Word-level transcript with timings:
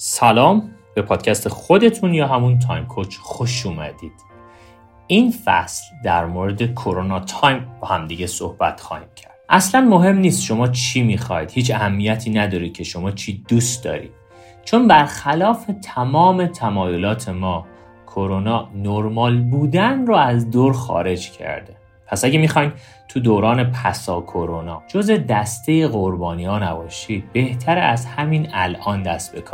سلام 0.00 0.70
به 0.94 1.02
پادکست 1.02 1.48
خودتون 1.48 2.14
یا 2.14 2.26
همون 2.26 2.58
Time 2.58 2.86
Coach 2.86 3.16
خوش 3.16 3.66
اومدید. 3.66 4.12
این 5.06 5.34
فصل 5.44 5.84
در 6.04 6.26
مورد 6.26 6.74
کرونا 6.74 7.20
time 7.20 7.66
با 7.80 7.88
همدیگه 7.88 8.26
صحبت 8.26 8.80
خواهیم 8.80 9.08
کرد. 9.16 9.34
اصلا 9.48 9.80
مهم 9.80 10.18
نیست 10.18 10.42
شما 10.42 10.68
چی 10.68 11.02
می‌خواید 11.02 11.50
هیچ 11.50 11.70
اهمیتی 11.70 12.30
نداره 12.30 12.68
که 12.68 12.84
شما 12.84 13.10
چی 13.10 13.44
دوست 13.48 13.84
دارید. 13.84 14.12
چون 14.64 14.88
برخلاف 14.88 15.70
تمام 15.82 16.46
تمایلات 16.46 17.28
ما 17.28 17.66
کرونا 18.06 18.68
نرمال 18.74 19.40
بودن 19.40 20.06
رو 20.06 20.16
از 20.16 20.50
دور 20.50 20.72
خارج 20.72 21.30
کرده. 21.30 21.76
پس 22.08 22.24
اگه 22.24 22.38
می‌خواین 22.38 22.72
تو 23.08 23.20
دوران 23.20 23.64
پسا 23.64 24.20
کرونا 24.20 24.82
جز 24.88 25.10
دسته 25.10 25.88
قربانی 25.88 26.44
ها 26.44 26.58
نباشید 26.58 27.32
بهتر 27.32 27.78
از 27.78 28.06
همین 28.06 28.48
الان 28.52 29.02
دست 29.02 29.32
به 29.32 29.44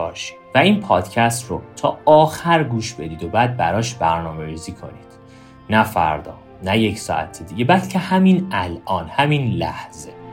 و 0.54 0.58
این 0.58 0.80
پادکست 0.80 1.50
رو 1.50 1.62
تا 1.76 1.98
آخر 2.04 2.64
گوش 2.64 2.94
بدید 2.94 3.24
و 3.24 3.28
بعد 3.28 3.56
براش 3.56 3.94
برنامه 3.94 4.44
ریزی 4.44 4.72
کنید. 4.72 5.14
نه 5.70 5.82
فردا 5.82 6.34
نه 6.62 6.78
یک 6.78 6.98
ساعت 6.98 7.42
دیگه 7.42 7.64
بلکه 7.64 7.98
همین 7.98 8.48
الان 8.52 9.08
همین 9.08 9.52
لحظه. 9.52 10.23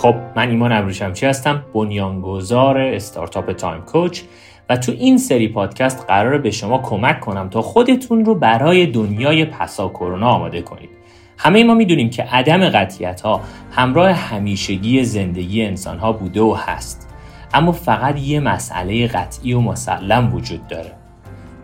خب 0.00 0.14
من 0.36 0.48
ایمان 0.48 0.72
ابروشمچی 0.72 1.26
هستم 1.26 1.64
بنیانگذار 1.74 2.78
استارتاپ 2.78 3.52
تایم 3.52 3.80
کوچ 3.80 4.22
و 4.68 4.76
تو 4.76 4.92
این 4.92 5.18
سری 5.18 5.48
پادکست 5.48 6.04
قراره 6.08 6.38
به 6.38 6.50
شما 6.50 6.78
کمک 6.78 7.20
کنم 7.20 7.48
تا 7.48 7.62
خودتون 7.62 8.24
رو 8.24 8.34
برای 8.34 8.86
دنیای 8.86 9.44
پسا 9.44 9.88
کرونا 9.88 10.28
آماده 10.28 10.62
کنید. 10.62 10.90
همه 11.38 11.64
ما 11.64 11.74
می‌دونیم 11.74 12.10
که 12.10 12.22
عدم 12.22 12.68
قطیت 12.68 13.20
ها 13.20 13.40
همراه 13.72 14.10
همیشگی 14.10 15.04
زندگی 15.04 15.64
انسان 15.64 15.98
ها 15.98 16.12
بوده 16.12 16.40
و 16.40 16.56
هست. 16.66 17.08
اما 17.54 17.72
فقط 17.72 18.18
یه 18.18 18.40
مسئله 18.40 19.06
قطعی 19.06 19.52
و 19.52 19.60
مسلم 19.60 20.34
وجود 20.34 20.66
داره. 20.66 20.92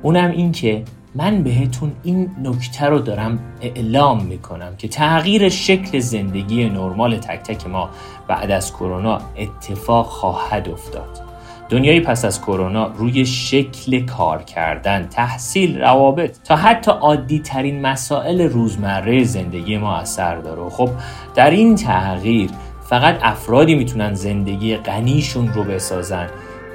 اونم 0.03 0.31
این 0.31 0.53
که 0.53 0.83
من 1.17 1.43
بهتون 1.43 1.93
این 2.03 2.31
نکته 2.43 2.87
رو 2.87 2.99
دارم 2.99 3.39
اعلام 3.61 4.23
می‌کنم 4.23 4.77
که 4.79 4.89
تغییر 4.89 5.49
شکل 5.49 5.99
زندگی 5.99 6.69
نرمال 6.69 7.17
تک 7.17 7.43
تک 7.43 7.67
ما 7.67 7.91
بعد 8.29 8.51
از 8.51 8.73
کرونا 8.73 9.19
اتفاق 9.37 10.07
خواهد 10.07 10.69
افتاد. 10.69 11.21
دنیای 11.69 12.01
پس 12.01 12.25
از 12.25 12.41
کرونا 12.41 12.87
روی 12.87 13.27
شکل 13.27 14.07
کار 14.07 14.43
کردن، 14.43 15.07
تحصیل، 15.07 15.81
روابط 15.81 16.37
تا 16.45 16.57
حتی 16.57 16.91
عادی 16.91 17.39
ترین 17.39 17.81
مسائل 17.81 18.41
روزمره 18.41 19.25
زندگی 19.25 19.79
ما 19.79 19.97
اثر 19.97 20.37
داره. 20.37 20.71
خب 20.71 20.91
در 21.35 21.51
این 21.51 21.75
تغییر 21.75 22.51
فقط 22.83 23.19
افرادی 23.23 23.75
می‌تونن 23.75 24.15
زندگی 24.15 24.77
غنیشون 24.77 25.49
رو 25.49 25.65
بسازن 25.65 26.27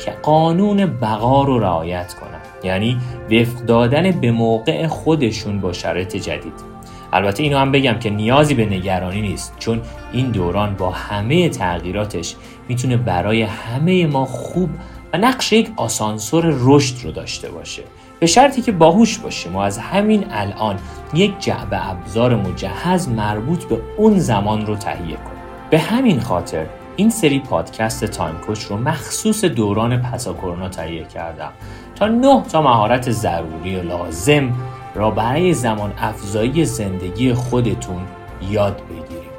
که 0.06 0.12
قانون 0.12 0.86
بقا 0.86 1.44
رو 1.44 1.60
رعایت 1.60 2.14
کنن. 2.14 2.31
یعنی 2.64 2.98
وفق 3.32 3.66
دادن 3.66 4.12
به 4.12 4.32
موقع 4.32 4.88
خودشون 4.88 5.60
با 5.60 5.74
شرایط 5.74 6.16
جدید. 6.16 6.72
البته 7.14 7.44
اینو 7.44 7.58
هم 7.58 7.72
بگم 7.72 8.00
که 8.00 8.10
نیازی 8.10 8.54
به 8.54 8.66
نگرانی 8.66 9.22
نیست 9.22 9.54
چون 9.60 9.82
این 10.14 10.32
دوران 10.32 10.76
با 10.76 10.90
همه 10.90 11.50
تغییراتش 11.50 12.36
می‌تونه 12.68 12.98
برای 12.98 13.42
همه 13.42 14.08
ما 14.08 14.26
خوب 14.26 14.70
و 15.14 15.18
نقش 15.18 15.54
یک 15.54 15.70
آسانسور 15.76 16.56
رشد 16.60 17.06
رو 17.06 17.12
داشته 17.12 17.50
باشه. 17.50 17.84
به 18.20 18.26
شرطی 18.28 18.62
که 18.62 18.72
باهوش 18.72 19.18
باشیم 19.18 19.56
و 19.56 19.60
از 19.60 19.78
همین 19.78 20.26
الان 20.32 20.80
یک 21.14 21.40
جعبه 21.40 21.90
ابزار 21.90 22.36
مجهز 22.36 23.10
مربوط 23.10 23.64
به 23.64 23.82
اون 23.98 24.20
زمان 24.20 24.66
رو 24.66 24.76
تهیه 24.76 25.16
کنیم. 25.16 25.42
به 25.70 25.80
همین 25.80 26.20
خاطر 26.20 26.66
این 26.96 27.10
سری 27.10 27.40
پادکست 27.40 28.06
تایم 28.06 28.36
کوچ 28.36 28.64
رو 28.64 28.78
مخصوص 28.78 29.46
دوران 29.46 30.02
پسا 30.02 30.34
کرونا 30.34 30.70
تهیه 30.70 31.04
کردم 31.04 31.52
تا 31.96 32.08
نه 32.08 32.44
تا 32.52 32.62
مهارت 32.62 33.12
ضروری 33.12 33.76
و 33.76 33.84
لازم 33.84 34.54
را 34.96 35.12
برای 35.12 35.54
زمان 35.54 35.94
افزایی 35.98 36.66
زندگی 36.66 37.34
خودتون 37.34 38.02
یاد 38.50 38.82
بگیریم. 38.90 39.32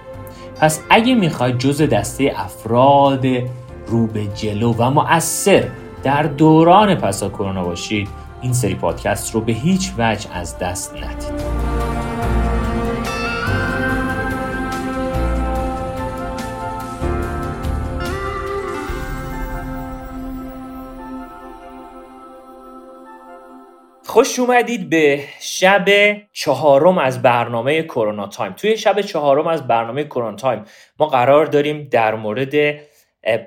پس 0.60 0.80
اگه 0.90 1.14
می‌خواید 1.14 1.58
جز 1.58 1.82
دسته 1.82 2.32
افراد 2.36 3.26
رو 3.86 4.06
به 4.06 4.26
جلو 4.26 4.74
و 4.78 4.90
مؤثر 4.90 5.68
در 6.02 6.22
دوران 6.22 6.94
پسا 6.94 7.28
کرونا 7.28 7.64
باشید 7.64 8.08
این 8.42 8.52
سری 8.52 8.74
پادکست 8.74 9.34
رو 9.34 9.40
به 9.40 9.52
هیچ 9.52 9.92
وجه 9.98 10.36
از 10.36 10.58
دست 10.58 10.94
ندید. 10.94 11.51
خوش 24.12 24.38
اومدید 24.38 24.90
به 24.90 25.24
شب 25.40 25.84
چهارم 26.32 26.98
از 26.98 27.22
برنامه 27.22 27.82
کرونا 27.82 28.26
time. 28.26 28.52
توی 28.52 28.76
شب 28.76 29.00
چهارم 29.00 29.46
از 29.46 29.66
برنامه 29.66 30.04
کرونا 30.04 30.36
time 30.36 30.64
ما 30.98 31.06
قرار 31.06 31.46
داریم 31.46 31.88
در 31.90 32.14
مورد 32.14 32.54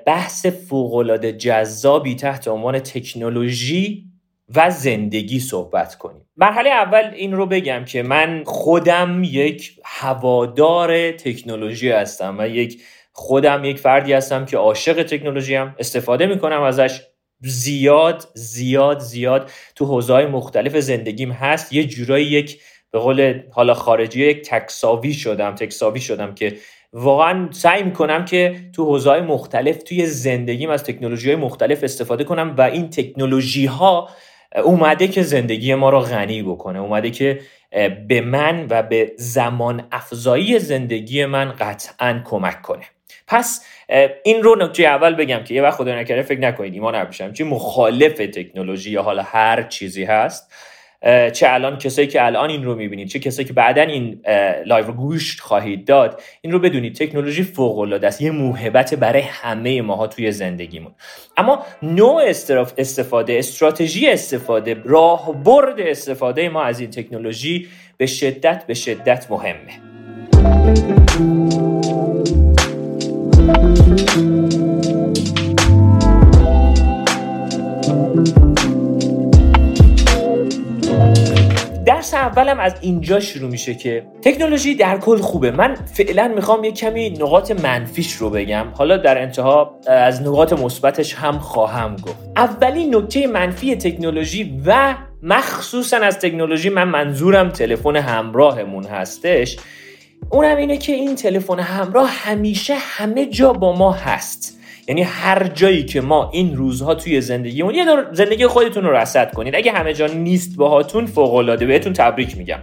بحث 0.06 0.46
فوقالعاده 0.46 1.32
جذابی 1.32 2.14
تحت 2.14 2.48
عنوان 2.48 2.78
تکنولوژی 2.78 4.04
و 4.56 4.70
زندگی 4.70 5.40
صحبت 5.40 5.94
کنیم. 5.94 6.26
مرحله 6.36 6.70
اول 6.70 7.10
این 7.14 7.32
رو 7.32 7.46
بگم 7.46 7.84
که 7.84 8.02
من 8.02 8.42
خودم 8.46 9.22
یک 9.24 9.80
هوادار 9.84 11.12
تکنولوژی 11.12 11.90
هستم. 11.90 12.36
و 12.38 12.48
یک 12.48 12.82
خودم 13.12 13.64
یک 13.64 13.78
فردی 13.78 14.12
هستم 14.12 14.44
که 14.44 14.56
عاشق 14.56 15.02
تکنولوژی 15.02 15.54
هم 15.54 15.74
استفاده 15.78 16.26
می‌کنم 16.26 16.62
ازش. 16.62 17.00
زیاد 17.40 18.28
زیاد 18.34 18.98
زیاد 18.98 19.50
تو 19.74 19.84
حوزه‌های 19.84 20.26
مختلف 20.26 20.76
زندگیم 20.76 21.32
هست. 21.32 21.72
یه 21.72 21.84
جورایی 21.84 22.26
یک 22.26 22.60
به 22.90 22.98
قول 22.98 23.42
حالا 23.50 23.74
خارجی 23.74 24.26
یک 24.26 24.48
تکساوی 24.48 25.12
شدم 25.12 25.54
تکساوی 25.54 26.00
شدم 26.00 26.34
که 26.34 26.56
واقعا 26.92 27.48
سعی 27.52 27.82
می‌کنم 27.82 28.24
که 28.24 28.56
تو 28.72 28.84
حوزه‌های 28.84 29.20
مختلف 29.20 29.82
توی 29.82 30.06
زندگیم 30.06 30.70
از 30.70 30.84
تکنولوژی 30.84 31.30
های 31.30 31.36
مختلف 31.36 31.84
استفاده 31.84 32.24
کنم 32.24 32.54
و 32.58 32.62
این 32.62 32.90
تکنولوژی 32.90 33.66
ها 33.66 34.08
اومده 34.64 35.08
که 35.08 35.22
زندگی 35.22 35.74
ما 35.74 35.90
رو 35.90 36.00
غنی 36.00 36.42
بکنه 36.42 36.78
اومده 36.78 37.10
که 37.10 37.40
به 38.08 38.20
من 38.20 38.66
و 38.70 38.82
به 38.82 39.12
زمان 39.16 39.88
افزایی 39.92 40.58
زندگی 40.58 41.24
من 41.24 41.52
قطعا 41.52 42.22
کمک 42.24 42.62
کنه. 42.62 42.84
پس 43.26 43.64
این 44.24 44.42
رو 44.42 44.56
نکته 44.56 44.82
اول 44.82 45.14
بگم 45.14 45.44
که 45.44 45.54
یه 45.54 45.62
وقت 45.62 45.74
خدا 45.74 46.00
نکرده 46.00 46.22
فکر 46.22 46.40
نکنید 46.40 46.74
ایمان 46.74 46.94
نباشم 46.94 47.32
چه 47.32 47.44
مخالف 47.44 48.12
تکنولوژی 48.12 48.90
یا 48.90 49.02
حالا 49.02 49.22
هر 49.22 49.62
چیزی 49.62 50.04
هست 50.04 50.52
چه 51.32 51.46
الان 51.50 51.78
کسایی 51.78 52.08
که 52.08 52.24
الان 52.24 52.50
این 52.50 52.64
رو 52.64 52.74
می‌بینید 52.74 53.08
چه 53.08 53.18
کسایی 53.18 53.48
که 53.48 53.52
بعدا 53.52 53.82
این 53.82 54.20
live 54.66 54.86
رو 54.86 54.92
گوش 54.92 55.40
خواهید 55.40 55.84
داد 55.84 56.22
این 56.40 56.52
رو 56.52 56.58
بدونید 56.58 56.94
تکنولوژی 56.94 57.42
فوق 57.42 57.78
العاده 57.78 58.06
است 58.06 58.22
یه 58.22 58.30
موهبت 58.30 58.94
برای 58.94 59.22
همه 59.22 59.82
ماها 59.82 60.06
توی 60.06 60.32
زندگیمون. 60.32 60.92
اما 61.36 61.66
نوع 61.82 62.22
استفاده 62.78 63.38
استراتژی 63.38 64.08
استفاده 64.08 64.76
راهبرد 64.84 65.80
استفاده 65.80 66.48
ما 66.48 66.62
از 66.62 66.80
این 66.80 66.90
تکنولوژی 66.90 67.68
به 67.96 68.06
شدت 68.06 68.66
به 68.66 68.74
شدت 68.74 69.26
مهمه. 69.30 71.05
درس 81.96 82.14
اولم 82.14 82.60
از 82.60 82.74
اینجا 82.80 83.20
شروع 83.20 83.50
میشه 83.50 83.74
که 83.74 84.06
تکنولوژی 84.22 84.74
در 84.74 84.98
کل 84.98 85.16
خوبه. 85.16 85.50
من 85.50 85.74
فعلا 85.74 86.28
می‌خوام 86.28 86.64
یه 86.64 86.72
کمی 86.72 87.10
نقاط 87.10 87.50
منفیش 87.50 88.12
رو 88.12 88.30
بگم. 88.30 88.66
حالا 88.74 88.96
در 88.96 89.22
انتها 89.22 89.80
از 89.86 90.22
نقاط 90.22 90.52
مثبتش 90.52 91.14
هم 91.14 91.38
خواهم 91.38 91.96
گفت. 91.96 92.16
اولین 92.36 92.96
نکته 92.96 93.26
منفی 93.26 93.76
تکنولوژی 93.76 94.62
و 94.66 94.94
مخصوصا 95.22 95.96
از 95.96 96.18
تکنولوژی 96.18 96.68
من 96.68 96.88
منظورم 96.88 97.48
تلفن 97.48 97.96
همراهمون 97.96 98.84
هستش 98.84 99.56
اونم 100.30 100.56
اینه 100.56 100.76
که 100.76 100.92
این 100.92 101.14
تلفن 101.14 101.60
همراه 101.60 102.10
همیشه 102.10 102.74
همه 102.78 103.26
جا 103.26 103.52
با 103.52 103.76
ما 103.76 103.92
هست. 103.92 104.58
یعنی 104.88 105.02
هر 105.02 105.44
جایی 105.48 105.84
که 105.84 106.00
ما 106.00 106.30
این 106.32 106.56
روزها 106.56 106.94
توی 106.94 107.20
زندگیمون 107.20 107.74
یه 107.74 107.84
زندگی 108.12 108.46
خودتون 108.46 108.84
رو 108.84 108.92
رصد 108.92 109.34
کنید. 109.34 109.56
اگه 109.56 109.72
همه 109.72 109.92
جا 109.92 110.06
نیست 110.06 110.56
باهاتون 110.56 111.06
فوق 111.06 111.34
العاده 111.34 111.66
بهتون 111.66 111.92
تبریک 111.92 112.36
میگم. 112.36 112.58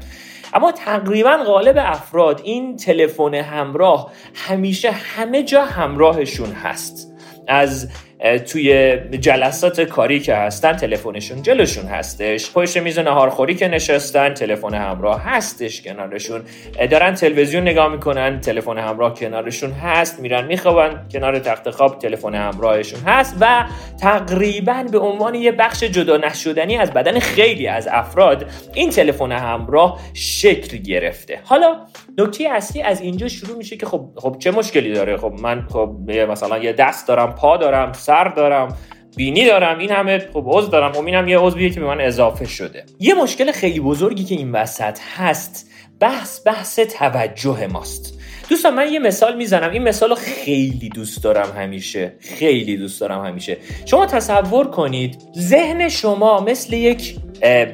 اما 0.53 0.71
تقریبا 0.71 1.37
غالب 1.47 1.75
افراد 1.79 2.41
این 2.43 2.77
تلفن 2.77 3.33
همراه 3.33 4.11
همیشه 4.33 4.91
همه 4.91 5.43
جا 5.43 5.65
همراهشون 5.65 6.51
هست. 6.51 7.13
از 7.47 7.89
توی 8.23 8.97
جلسات 9.19 9.81
کاری 9.81 10.19
که 10.19 10.35
هستن 10.35 10.73
تلفنشون 10.73 11.41
جلوشون 11.41 11.85
هستش. 11.85 12.51
پشت 12.51 12.77
میز 12.77 12.99
نهارخوری 12.99 13.55
که 13.55 13.67
نشستن 13.67 14.33
تلفن 14.33 14.73
همراه 14.73 15.23
هستش 15.23 15.81
کنارشون. 15.81 16.41
دارن 16.91 17.13
تلویزیون 17.13 17.63
نگاه 17.63 17.87
می‌کنن 17.91 18.39
تلفن 18.39 18.77
همراه 18.77 19.13
کنارشون 19.13 19.71
هست. 19.71 20.19
میرن 20.19 20.45
میخوابن 20.45 21.07
کنار 21.11 21.39
تخت 21.39 21.69
خواب 21.69 21.99
تلفن 21.99 22.35
همراهشون 22.35 22.99
هست 22.99 23.37
و 23.39 23.65
تقریبا 24.01 24.85
به 24.91 24.99
عنوان 24.99 25.35
یه 25.35 25.51
بخش 25.51 25.83
جدا 25.83 26.17
نشدنی 26.17 26.77
از 26.77 26.93
بدن 26.93 27.19
خیلی 27.19 27.67
از 27.67 27.87
افراد 27.91 28.45
این 28.73 28.89
تلفن 28.89 29.31
همراه 29.31 29.99
شکل 30.13 30.77
گرفته. 30.77 31.39
حالا 31.43 31.75
نکته 32.17 32.49
اصلی 32.49 32.81
از 32.81 33.01
اینجا 33.01 33.27
شروع 33.27 33.57
میشه 33.57 33.77
که 33.77 33.85
خب 33.85 34.09
خب 34.15 34.35
چه 34.39 34.51
مشکلی 34.51 34.93
داره؟ 34.93 35.17
خب 35.17 35.33
من 35.41 35.67
خب 35.73 35.95
مثلا 36.29 36.57
یه 36.57 36.73
دست 36.73 37.07
دارم 37.07 37.35
پا 37.35 37.57
دارم 37.57 37.93
سر 37.93 38.23
دارم 38.23 38.77
بینی 39.15 39.45
دارم 39.45 39.79
این 39.79 39.91
همه 39.91 40.19
خب 40.33 40.43
عضو 40.47 40.67
دارم 40.67 40.91
خب 40.91 41.05
اینم 41.05 41.27
یه 41.27 41.37
عضویه 41.39 41.69
که 41.69 41.79
به 41.79 41.85
من 41.85 42.01
اضافه 42.01 42.45
شده. 42.45 42.85
یه 42.99 43.13
مشکل 43.13 43.51
خیلی 43.51 43.79
بزرگی 43.79 44.23
که 44.23 44.35
این 44.35 44.51
وسط 44.51 44.99
هست 45.15 45.71
بحث 45.99 46.47
بحث 46.47 46.79
توجه 46.79 47.67
ماست. 47.67 48.19
دوستان 48.49 48.73
من 48.73 48.93
یه 48.93 48.99
مثال 48.99 49.37
می‌زنم. 49.37 49.71
این 49.71 49.83
مثال 49.83 50.09
رو 50.09 50.15
خیلی 50.15 50.89
دوست 50.89 51.23
دارم 51.23 51.51
همیشه. 51.57 52.13
خیلی 52.19 52.77
دوست 52.77 53.01
دارم 53.01 53.25
همیشه. 53.25 53.57
شما 53.85 54.05
تصور 54.05 54.67
کنید 54.67 55.17
ذهن 55.37 55.89
شما 55.89 56.41
مثل 56.41 56.73
یک 56.73 57.15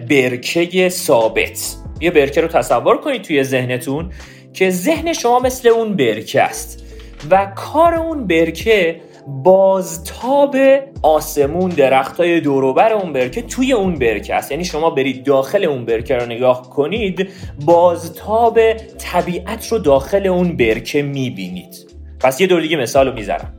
برکه 0.09 0.89
ثابت. 0.89 1.75
یه 1.99 2.11
برکه 2.11 2.41
رو 2.41 2.47
تصور 2.47 2.97
کنید 2.97 3.21
توی 3.21 3.43
ذهنتون 3.43 4.11
که 4.53 4.69
ذهن 4.69 5.13
شما 5.13 5.39
مثل 5.39 5.69
اون 5.69 5.95
برکه 5.95 6.41
است 6.41 6.83
و 7.31 7.45
کار 7.55 7.95
اون 7.95 8.27
برکه 8.27 9.01
بازتاب 9.27 10.55
آسمون 11.01 11.69
درخت 11.69 12.17
های 12.17 12.39
دوروبر 12.39 12.93
اون 12.93 13.13
برکه 13.13 13.41
توی 13.41 13.73
اون 13.73 13.95
برکه 13.95 14.35
است. 14.35 14.51
یعنی 14.51 14.65
شما 14.65 14.89
برید 14.89 15.23
داخل 15.23 15.65
اون 15.65 15.85
برکه 15.85 16.15
رو 16.15 16.25
نگاه 16.25 16.69
کنید 16.69 17.29
بازتاب 17.65 18.73
طبیعت 18.73 19.67
رو 19.67 19.77
داخل 19.77 20.27
اون 20.27 20.57
برکه 20.57 21.01
می‌بینید. 21.01 21.89
پس 22.19 22.41
یه 22.41 22.47
دور 22.47 22.61
دیگه 22.61 22.77
مثال 22.77 23.07
رو 23.07 23.13
می‌ذارم 23.13 23.53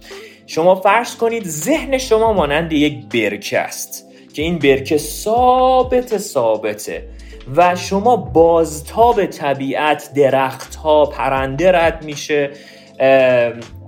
شما 0.46 0.74
فرض 0.74 1.16
کنید 1.16 1.44
ذهن 1.44 1.98
شما 1.98 2.32
مانند 2.32 2.72
یک 2.72 3.08
برکه 3.08 3.58
است 3.58 4.06
که 4.34 4.42
این 4.42 4.58
برکه 4.58 4.98
ثابت 4.98 6.18
ثابته. 6.18 7.08
و 7.56 7.76
شما 7.76 8.16
بازتاب 8.16 9.26
طبیعت 9.26 10.10
درخت 10.16 10.74
ها 10.74 11.06
پرنده 11.06 11.72
رد 11.72 12.04
میشه 12.04 12.50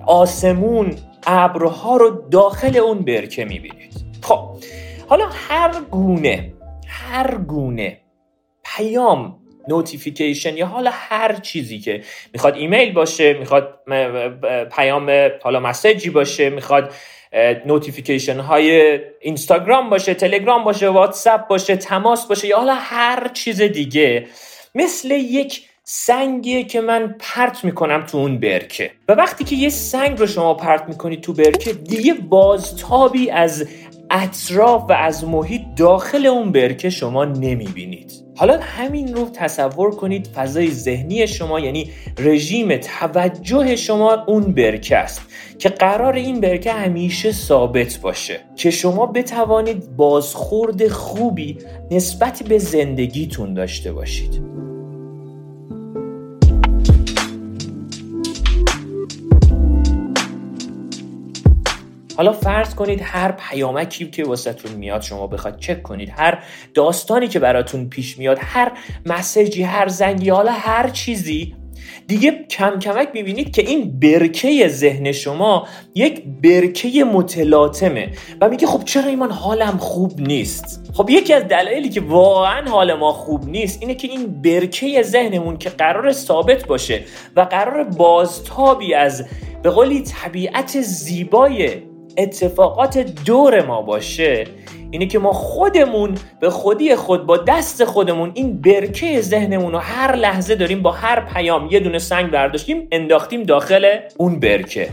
آسمون 0.07 0.97
ابرها 1.27 1.97
رو 1.97 2.29
داخل 2.31 2.77
اون 2.77 2.99
برکه 2.99 3.45
می‌بینید. 3.45 3.93
خب 4.23 4.49
حالا 5.09 5.29
هر 5.33 5.73
گونه 5.91 6.53
هر 6.87 7.39
گونه 7.39 8.01
پیام 8.65 9.39
نوتیفیکیشن 9.69 10.57
یا 10.57 10.67
حالا 10.67 10.91
هر 10.95 11.35
چیزی 11.35 11.79
که 11.79 12.03
می‌خواد 12.33 12.57
ایمیل 12.57 12.93
باشه 12.93 13.33
می‌خواد 13.33 13.79
پیام 14.77 15.11
حالا 15.43 15.61
message 15.61 16.05
ی 16.05 16.11
باشه 16.11 16.51
می‌خواد 16.51 16.93
notification 17.67 18.41
های 18.41 18.99
اینستاگرام 19.21 19.91
باشه 19.91 20.15
تلگرام 20.15 20.65
باشه 20.65 20.89
واتساپ 20.89 21.49
باشه 21.49 21.77
تماس 21.77 22.27
باشه 22.27 22.49
یا 22.49 22.59
حالا 22.59 22.75
هر 22.75 23.31
چیز 23.35 23.63
دیگه. 23.63 24.27
مثل 24.75 25.11
یک 25.11 25.63
سنگیه 25.85 26.65
که 26.65 26.81
من 26.81 27.15
پرت 27.21 27.65
می‌کنم 27.65 28.07
تو 28.07 28.19
اون 28.19 28.41
برکه. 28.41 28.91
و 29.09 29.13
وقتی 29.13 29.45
که 29.45 29.57
یه 29.57 29.69
سنگ 29.69 30.19
رو 30.19 30.27
شما 30.27 30.55
پرت 30.55 30.89
می‌کنید 30.89 31.21
تو 31.21 31.33
برکه 31.33 31.73
دیگه 31.73 32.15
بازتابی 32.15 33.31
از 33.31 33.69
اطراف 34.11 34.83
و 34.89 34.93
از 34.93 35.25
محیط 35.25 35.63
داخل 35.79 36.27
اون 36.27 36.53
برکه 36.53 36.91
شما 36.91 37.25
نمی‌بینید. 37.25 38.22
حالا 38.37 38.59
همین 38.61 39.15
رو 39.15 39.29
تصور 39.33 39.97
کنید 39.97 40.27
فضای 40.27 40.71
ذهنی 40.71 41.27
شما 41.27 41.61
یعنی 41.61 41.91
رژیم 42.19 42.77
توجه 42.77 43.77
شما 43.77 44.25
اون 44.27 44.53
برکه 44.53 44.97
است 44.97 45.23
که 45.59 45.69
قرار 45.69 46.15
این 46.15 46.41
برکه 46.41 46.73
همیشه 46.73 47.33
ثابت 47.33 47.99
باشه 48.03 48.41
که 48.57 48.71
شما 48.71 49.07
بتوانید 49.07 49.97
بازخورد 49.97 50.89
خوبی 50.89 51.59
نسبت 51.91 52.43
به 52.43 52.59
زندگیتون 52.59 53.55
داشته 53.55 53.93
باشید. 53.93 54.52
حالا 62.17 62.33
فرض 62.33 62.75
کنید 62.75 63.01
هر 63.03 63.33
پیامکی 63.33 64.11
که 64.11 64.25
واسهتون 64.25 64.73
میاد 64.73 65.03
شما 65.03 65.27
بخواد 65.27 65.59
چک 65.59 65.83
کنید. 65.83 66.13
هر 66.17 66.45
داستانی 66.75 67.29
که 67.29 67.39
براتون 67.39 67.89
پیش 67.89 68.19
میاد 68.19 68.39
هر 68.41 68.73
مسیجی 69.07 69.63
هر 69.63 69.89
زنگی 69.89 70.31
حالا 70.31 70.53
هر 70.53 70.89
چیزی. 70.89 71.55
دیگه 72.07 72.45
کم 72.51 72.79
کمک 72.79 73.09
می‌بینید 73.15 73.53
که 73.53 73.63
این 73.63 74.01
برکه 74.01 74.69
ذهن 74.69 75.13
شما 75.13 75.67
یک 75.95 76.23
برکه 76.43 77.05
متلاطمه 77.05 78.09
و 78.41 78.49
میگه 78.49 78.67
خب 78.67 78.85
چرا 78.85 79.09
ایمان 79.09 79.31
حالم 79.31 79.79
خوب 79.79 80.21
نیست؟ 80.21 80.91
خب 80.95 81.11
یکی 81.11 81.33
از 81.33 81.43
دلایلی 81.43 81.89
که 81.89 82.01
واقعا 82.01 82.71
حال 82.71 82.95
ما 82.95 83.13
خوب 83.13 83.49
نیست 83.49 83.79
اینه 83.83 83.95
که 83.95 84.09
این 84.09 84.43
برکه 84.43 85.03
ذهنمون 85.03 85.59
که 85.59 85.71
قرار 85.71 86.13
ثابت 86.13 86.67
باشه 86.67 87.05
و 87.37 87.41
قرار 87.41 87.85
بازتابی 87.85 88.95
از 88.95 89.25
به 89.63 89.71
قولی 89.71 90.03
طبیعت 90.03 90.81
زیبای 90.81 91.92
اتفاقات 92.17 92.99
دور 92.99 93.67
ما 93.67 93.83
باشه 93.83 94.45
اینه 94.91 95.07
که 95.07 95.19
ما 95.19 95.33
خودمون 95.33 96.15
به 96.41 96.51
خودی 96.51 96.95
خود 96.97 97.27
با 97.27 97.37
دست 97.37 97.85
خودمون 97.85 98.31
این 98.35 98.61
برکه 98.61 99.21
ذهنمون 99.21 99.73
رو 99.73 99.79
هر 99.79 100.17
لحظه 100.17 100.55
داریم 100.55 100.83
با 100.83 100.93
هر 100.93 101.21
پیام 101.21 101.69
یه 101.71 101.81
دونه 101.81 101.99
سنگ 101.99 102.31
برداشتیم 102.31 102.89
انداختیم 102.93 103.43
داخل 103.43 103.99
اون 104.17 104.41
برکه. 104.41 104.89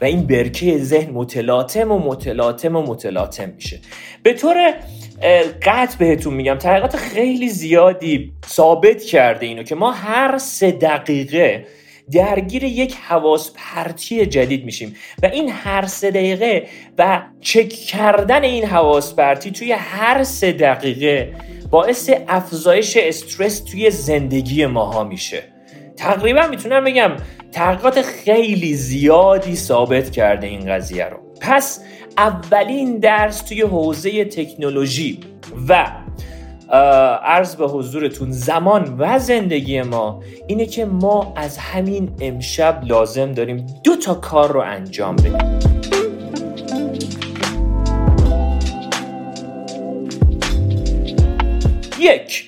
و 0.00 0.04
این 0.04 0.26
برکه 0.26 0.78
ذهن 0.78 1.10
متلاطم 1.10 1.92
و 1.92 1.98
متلاطم 1.98 2.76
و 2.76 2.82
متلاطم 2.82 3.48
میشه. 3.48 3.80
به 4.22 4.32
طور 4.32 4.74
قطع 5.62 5.98
بهتون 5.98 6.34
میگم 6.34 6.54
تحقیقات 6.54 6.96
خیلی 6.96 7.48
زیادی 7.48 8.32
ثابت 8.46 9.02
کرده 9.02 9.46
اینو 9.46 9.62
که 9.62 9.74
ما 9.74 9.90
هر 9.90 10.38
سه 10.38 10.70
دقیقه 10.70 11.66
درگیر 12.12 12.64
یک 12.64 12.94
حواس 12.94 13.50
پرتی 13.54 14.26
جدید 14.26 14.64
میشیم. 14.64 14.96
و 15.22 15.26
این 15.26 15.48
هر 15.48 15.86
سه 15.86 16.10
دقیقه 16.10 16.66
و 16.98 17.22
چک 17.40 17.68
کردن 17.68 18.44
این 18.44 18.64
حواس 18.64 19.14
پرتی 19.14 19.50
توی 19.50 19.72
هر 19.72 20.24
سه 20.24 20.52
دقیقه 20.52 21.34
باعث 21.70 22.10
افزایش 22.28 22.96
استرس 22.96 23.60
توی 23.60 23.90
زندگی 23.90 24.66
ماها 24.66 25.04
میشه. 25.04 25.42
تقریبا 25.96 26.46
می‌تونم 26.46 26.84
بگم 26.84 27.12
تحقیقات 27.52 28.02
خیلی 28.02 28.74
زیادی 28.74 29.56
ثابت 29.56 30.10
کرده 30.10 30.46
این 30.46 30.66
قضیه 30.66 31.04
رو. 31.04 31.16
پس 31.40 31.80
اولین 32.16 32.98
درس 32.98 33.40
توی 33.40 33.62
حوزه 33.62 34.24
تکنولوژی 34.24 35.20
و 35.68 35.86
عرض 36.70 37.56
به 37.56 37.66
حضورتون 37.66 38.30
زمان 38.30 38.96
و 38.98 39.18
زندگی 39.18 39.82
ما 39.82 40.22
اینه 40.46 40.66
که 40.66 40.84
ما 40.84 41.32
از 41.36 41.58
همین 41.58 42.10
امشب 42.20 42.84
لازم 42.84 43.32
داریم 43.32 43.66
دو 43.84 43.96
تا 43.96 44.14
کار 44.14 44.52
رو 44.52 44.60
انجام 44.60 45.16
بدیم. 45.16 45.58
یک 51.98 52.44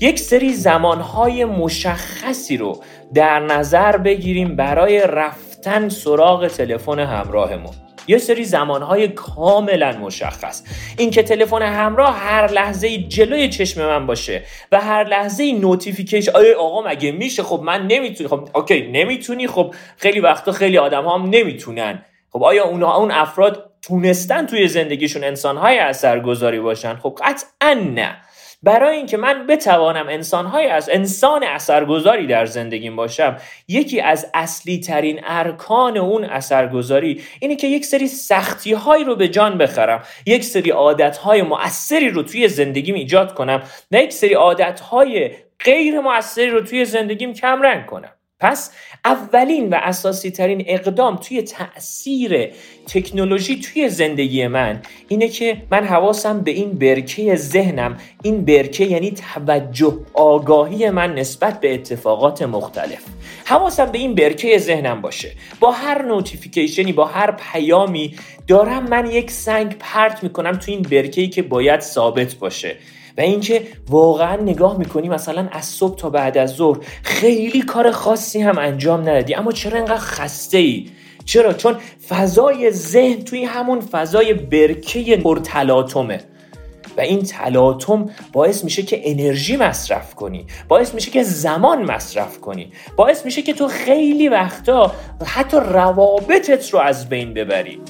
یک 0.00 0.18
سری 0.18 0.54
زمانهای 0.54 1.44
مشخصی 1.44 2.56
رو 2.56 2.82
در 3.14 3.40
نظر 3.40 3.96
بگیریم 3.96 4.56
برای 4.56 5.06
رفتن 5.06 5.88
سراغ 5.88 6.46
تلفن 6.46 6.98
همراهمون. 6.98 7.83
یه 8.06 8.18
سری 8.18 8.44
زمانهای 8.44 9.08
کاملا 9.08 9.92
مشخص. 9.92 10.62
اینکه 10.98 11.22
تلفن 11.22 11.62
همراه 11.62 12.16
هر 12.18 12.50
لحظه 12.50 12.98
جلوی 12.98 13.48
چشم 13.48 13.86
من 13.86 14.06
باشه 14.06 14.42
و 14.72 14.80
هر 14.80 15.04
لحظه 15.04 15.52
notification 15.52 16.32
آیا 16.34 16.60
آقا 16.60 16.88
مگه 16.88 17.12
میشه؟ 17.12 17.42
خب 17.42 17.60
من 17.64 17.86
نمی‌تونی 17.86 18.28
خب 18.28 18.48
okay 18.54 18.88
نمی‌تونی؟ 18.92 19.46
خب 19.46 19.74
خیلی 19.96 20.20
وقتا 20.20 20.52
خیلی 20.52 20.78
آدم 20.78 21.08
هم 21.08 21.22
نمی‌تونن. 21.30 22.04
خب 22.30 22.42
آیا 22.42 22.64
اونها 22.64 22.96
اون 22.96 23.10
افراد 23.10 23.70
تونستن 23.82 24.46
توی 24.46 24.68
زندگیشون 24.68 25.24
انسانهای 25.24 25.78
اثرگذاری 25.78 26.60
باشن؟ 26.60 26.96
خب 26.96 27.18
قطعا 27.24 27.74
نه. 27.74 28.16
برای 28.64 28.96
اینکه 28.96 29.16
من 29.16 29.46
بتوانم 29.46 30.08
انسانهای 30.08 30.66
از 30.66 30.90
انسان 30.92 31.44
اثرگذاری 31.44 32.26
در 32.26 32.46
زندگیم 32.46 32.96
باشم 32.96 33.36
یکی 33.68 34.00
از 34.00 34.30
اصلی 34.34 34.80
ترین 34.80 35.20
ارکان 35.24 35.96
اون 35.96 36.24
اثرگذاری 36.24 37.22
اینه 37.40 37.56
که 37.56 37.66
یک 37.66 37.84
سری 37.84 38.08
سختی 38.08 38.72
هایی 38.72 39.04
رو 39.04 39.16
به 39.16 39.28
جان 39.28 39.58
بخرم 39.58 40.02
یک 40.26 40.44
سری 40.44 40.70
عادت 40.70 41.16
های 41.16 41.42
مؤثری 41.42 42.10
رو 42.10 42.22
توی 42.22 42.48
زندگیم 42.48 42.94
ایجاد 42.94 43.34
کنم 43.34 43.62
و 43.92 43.96
یک 43.96 44.12
سری 44.12 44.34
عادت 44.34 44.80
های 44.80 45.30
غیر 45.64 46.00
مؤثری 46.00 46.50
رو 46.50 46.60
توی 46.60 46.84
زندگیم 46.84 47.32
کم 47.32 47.62
رنگ 47.62 47.86
کنم. 47.86 48.10
پس 48.40 48.70
اولین 49.04 49.68
و 49.68 49.78
اساسی 49.82 50.30
ترین 50.30 50.64
اقدام 50.66 51.16
توی 51.16 51.42
تاثیر 51.42 52.50
تکنولوژی 52.86 53.60
توی 53.60 53.88
زندگی 53.88 54.46
من 54.46 54.82
اینه 55.08 55.28
که 55.28 55.62
من 55.70 55.84
حواسم 55.84 56.40
به 56.40 56.50
این 56.50 56.72
برکه 56.72 57.36
ذهنم. 57.36 57.96
این 58.22 58.44
برکه 58.44 58.84
یعنی 58.84 59.10
توجه 59.10 59.98
آگاهی 60.14 60.90
من 60.90 61.14
نسبت 61.14 61.60
به 61.60 61.74
اتفاقات 61.74 62.42
مختلف. 62.42 63.02
حواسم 63.44 63.92
به 63.92 63.98
این 63.98 64.14
برکه 64.14 64.58
ذهنم 64.58 65.00
باشه. 65.00 65.32
با 65.60 65.70
هر 65.70 66.02
نوتیفیکیشنی 66.02 66.92
با 66.92 67.04
هر 67.04 67.30
پیامی 67.30 68.16
دارم 68.46 68.88
من 68.88 69.10
یک 69.10 69.30
سنگ 69.30 69.76
پرت 69.78 70.22
می‌کنم 70.22 70.52
تو 70.52 70.70
این 70.70 70.82
برکه‌ای 70.82 71.28
که 71.28 71.42
باید 71.42 71.80
ثابت 71.80 72.34
باشه. 72.34 72.76
و 73.18 73.20
اینکه 73.20 73.62
واقعا 73.88 74.36
نگاه 74.36 74.78
می‌کنی 74.78 75.08
مثلا 75.08 75.48
از 75.52 75.64
صبح 75.64 75.96
تا 75.96 76.10
بعد 76.10 76.38
از 76.38 76.50
ظهر 76.50 76.78
خیلی 77.02 77.62
کار 77.62 77.90
خاصی 77.90 78.40
هم 78.40 78.58
انجام 78.58 79.00
ندادی. 79.00 79.34
اما 79.34 79.52
چرا 79.52 79.78
انقدر 79.78 79.98
خسته 79.98 80.58
ای 80.58 80.86
چرا؟ 81.24 81.52
چون 81.52 81.76
فضای 82.08 82.70
ذهن 82.70 83.22
توی 83.22 83.44
همون 83.44 83.80
فضای 83.80 84.34
برکه 84.34 85.16
پرتلاطمه. 85.16 86.20
و 86.96 87.00
این 87.00 87.22
تلاطم 87.22 88.10
باعث 88.32 88.64
میشه 88.64 88.82
که 88.82 89.00
انرژی 89.10 89.56
مصرف 89.56 90.14
کنی 90.14 90.46
باعث 90.68 90.94
میشه 90.94 91.10
که 91.10 91.22
زمان 91.22 91.82
مصرف 91.82 92.40
کنی 92.40 92.72
باعث 92.96 93.24
میشه 93.24 93.42
که 93.42 93.52
تو 93.52 93.68
خیلی 93.68 94.28
وقتا 94.28 94.92
حتی 95.24 95.56
روابطت 95.56 96.70
رو 96.70 96.78
از 96.78 97.08
بین 97.08 97.34
ببری. 97.34 97.80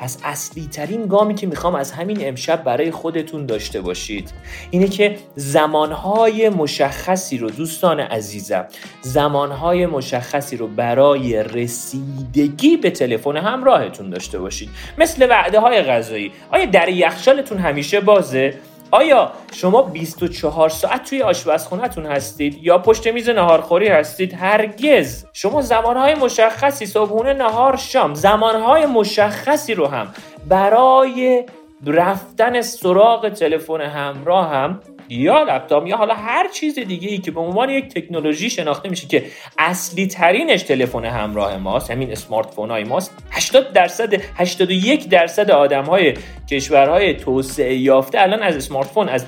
پس 0.00 0.18
اصلی 0.24 0.68
ترین 0.72 1.06
گامی 1.06 1.34
که 1.34 1.46
می‌خوام 1.46 1.74
از 1.74 1.92
همین 1.92 2.18
امشب 2.20 2.64
برای 2.64 2.90
خودتون 2.90 3.46
داشته 3.46 3.80
باشید. 3.80 4.32
اینه 4.70 4.88
که 4.88 5.16
زمانهای 5.36 6.48
مشخصی 6.48 7.38
رو 7.38 7.50
دوستان 7.50 8.00
عزیزم 8.00 8.66
زمانهای 9.00 9.86
مشخصی 9.86 10.56
رو 10.56 10.66
برای 10.66 11.42
رسیدگی 11.42 12.76
به 12.76 12.90
تلفن 12.90 13.36
همراهتون 13.36 14.10
داشته 14.10 14.38
باشید. 14.38 14.68
مثل 14.98 15.30
وعده 15.30 15.60
های 15.60 15.82
غذایی. 15.82 16.32
آیا 16.50 16.64
در 16.64 16.88
یخچالتون 16.88 17.58
همیشه 17.58 18.00
بازه؟ 18.00 18.54
آیا 18.90 19.32
شما 19.52 19.82
24 19.82 20.68
ساعت 20.68 21.04
توی 21.04 21.22
آشپزخونهتون 21.22 22.06
هستید 22.06 22.58
یا 22.62 22.78
پشت 22.78 23.06
میز 23.06 23.28
نهارخوری 23.28 23.88
هستید؟ 23.88 24.34
هرگز. 24.34 25.24
شما 25.32 25.62
زمانهای 25.62 26.14
مشخصی 26.14 26.86
صبحونه 26.86 27.32
نهار 27.32 27.76
شام 27.76 28.14
زمانهای 28.14 28.86
مشخصی 28.86 29.74
رو 29.74 29.86
هم 29.86 30.14
برای 30.48 31.44
رفتن 31.86 32.60
سراغ 32.60 33.28
تلفن 33.28 33.80
همراه 33.80 34.48
هم 34.48 34.80
یا 35.10 35.42
لپتاپ 35.42 35.86
یا 35.86 35.96
حالا 35.96 36.14
هر 36.14 36.48
چیز 36.48 36.78
دیگه 36.78 37.08
ای 37.08 37.18
که 37.18 37.30
به 37.30 37.40
عنوان 37.40 37.70
یک 37.70 37.88
تکنولوژی 37.88 38.50
شناخته 38.50 38.88
میشه 38.88 39.06
که 39.06 39.24
اصلی 39.58 40.06
ترینش 40.06 40.62
تلفن 40.62 41.04
همراه 41.04 41.56
ماست 41.56 41.90
همین 41.90 42.12
اسمارت 42.12 42.50
فون 42.50 42.70
های 42.70 42.84
ماست 42.84 43.14
80 43.30 43.72
درصد 43.72 44.14
81 44.34 45.08
درصد 45.08 45.50
آدم 45.50 45.84
های 45.84 46.14
کشورهای 46.50 47.14
توسعه 47.14 47.74
یافته 47.74 48.20
الان 48.20 48.42
از 48.42 48.56
اسمارت 48.56 48.86
فون 48.86 49.08
از 49.08 49.26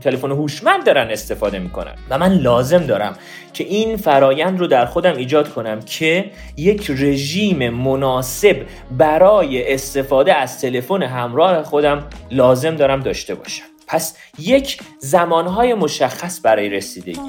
تلفن 0.00 0.30
هوشمند 0.30 0.84
دارن 0.84 1.10
استفاده 1.10 1.58
می‌کنن. 1.58 1.94
و 2.10 2.18
من 2.18 2.32
لازم 2.32 2.86
دارم 2.86 3.16
که 3.52 3.64
این 3.64 3.96
فرایند 3.96 4.60
رو 4.60 4.66
در 4.66 4.86
خودم 4.86 5.16
ایجاد 5.16 5.48
کنم 5.48 5.80
که 5.80 6.30
یک 6.56 6.90
رژیم 6.90 7.70
مناسب 7.70 8.56
برای 8.90 9.74
استفاده 9.74 10.34
از 10.34 10.60
تلفن 10.60 11.02
همراه 11.02 11.62
خودم 11.62 12.06
لازم 12.30 12.76
دارم 12.76 13.00
داشته 13.00 13.34
باشم. 13.34 13.75
پس 13.86 14.16
یک 14.38 14.80
زمانهای 14.98 15.74
مشخص 15.74 16.40
برای 16.42 16.68
رسیدگی. 16.68 17.20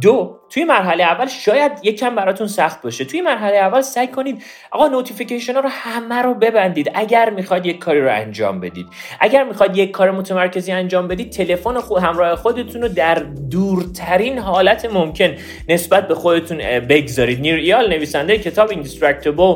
دو 0.00 0.40
توی 0.54 0.64
مرحله 0.64 1.04
اول 1.04 1.26
شاید 1.26 1.72
یکم 1.82 2.14
براتون 2.14 2.46
سخت 2.46 2.82
باشه. 2.82 3.04
توی 3.04 3.20
مرحله 3.20 3.56
اول 3.56 3.80
سعی 3.80 4.06
کنید 4.06 4.42
آقا 4.70 4.88
notification 4.88 5.54
ها 5.54 5.60
رو 5.60 5.68
همه 5.68 6.22
رو 6.22 6.34
ببندید. 6.34 6.90
اگر 6.94 7.30
می‌خواد 7.30 7.66
یک 7.66 7.78
کاری 7.78 8.00
رو 8.00 8.10
انجام 8.12 8.60
بدید. 8.60 8.86
اگر 9.20 9.44
می‌خواد 9.44 9.76
یک 9.76 9.90
کار 9.90 10.10
متمرکزی 10.10 10.72
انجام 10.72 11.08
بدید 11.08 11.30
تلفن 11.30 11.80
خود 11.80 12.02
همراه 12.02 12.36
خودتون 12.36 12.82
رو 12.82 12.88
در 12.88 13.14
دورترین 13.50 14.38
حالت 14.38 14.84
ممکن 14.84 15.34
نسبت 15.68 16.08
به 16.08 16.14
خودتون 16.14 16.58
بگذارید. 16.80 17.40
نیر 17.40 17.54
ایال 17.54 17.88
نویسنده 17.88 18.38
کتاب 18.38 18.70
Indistractable 18.70 19.54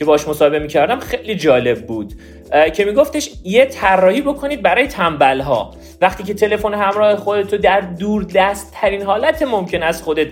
که 0.00 0.04
باش 0.06 0.28
مصاحبه 0.28 0.58
می‌کردم 0.58 0.98
خیلی 0.98 1.34
جالب 1.34 1.86
بود. 1.86 2.12
که 2.74 2.84
میگفتش 2.84 3.30
یه 3.44 3.64
طراحی 3.64 4.20
بکنید 4.20 4.62
برای 4.62 4.86
تنبل 4.86 5.40
ها 5.40 5.74
وقتی 6.00 6.22
که 6.22 6.34
تلفن 6.34 6.74
همراه 6.74 7.16
خودتو 7.16 7.56
در 7.56 7.80
دور 7.80 8.26
دست 8.34 8.72
ترین 8.72 9.02
حالت 9.02 9.42
ممکن 9.42 9.82
از 9.82 10.02
خودت 10.02 10.26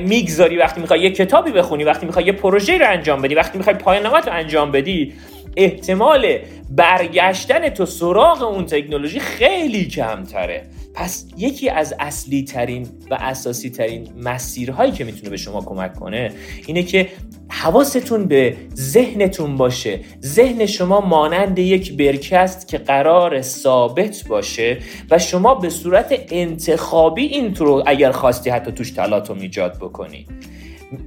می‌گذاری. 0.00 0.56
وقتی 0.56 0.80
می‌خوای 0.80 1.00
یه 1.00 1.10
کتابی 1.10 1.52
بخونی 1.52 1.84
وقتی 1.84 2.06
می‌خوای 2.06 2.24
یه 2.24 2.32
پروژه 2.32 2.78
رو 2.78 2.88
انجام 2.88 3.22
بدی 3.22 3.34
وقتی 3.34 3.58
می‌خوای 3.58 3.76
پایان 3.76 4.04
رو 4.04 4.20
انجام 4.32 4.72
بدی 4.72 5.12
احتمال 5.56 6.38
برگشتن 6.70 7.68
تو 7.68 7.86
سراغ 7.86 8.42
اون 8.42 8.66
تکنولوژی 8.66 9.20
خیلی 9.20 9.84
کمتره. 9.84 10.62
پس 10.94 11.26
یکی 11.36 11.68
از 11.68 11.94
اصلی 12.00 12.44
ترین 12.44 12.88
و 13.10 13.14
اساسی 13.20 13.70
ترین 13.70 14.08
مسیرهایی 14.22 14.92
که 14.92 15.04
می‌تونه 15.04 15.30
به 15.30 15.36
شما 15.36 15.60
کمک 15.60 15.94
کنه 15.94 16.32
اینه 16.66 16.82
که 16.82 17.08
حواستون 17.48 18.24
به 18.24 18.56
ذهنتون 18.74 19.56
باشه. 19.56 20.00
ذهن 20.22 20.66
شما 20.66 21.00
مانند 21.00 21.58
یک 21.58 21.96
برکه 21.96 22.48
که 22.68 22.78
قرار 22.78 23.42
ثابت 23.42 24.24
باشه 24.28 24.78
و 25.10 25.18
شما 25.18 25.54
به 25.54 25.70
صورت 25.70 26.14
انتخابی 26.30 27.22
این 27.22 27.54
رو 27.54 27.82
اگر 27.86 28.12
خواستی 28.12 28.50
حتی 28.50 28.72
توش 28.72 28.90
تلاطم 28.90 29.38
ایجاد 29.38 29.76
بکنی. 29.76 30.26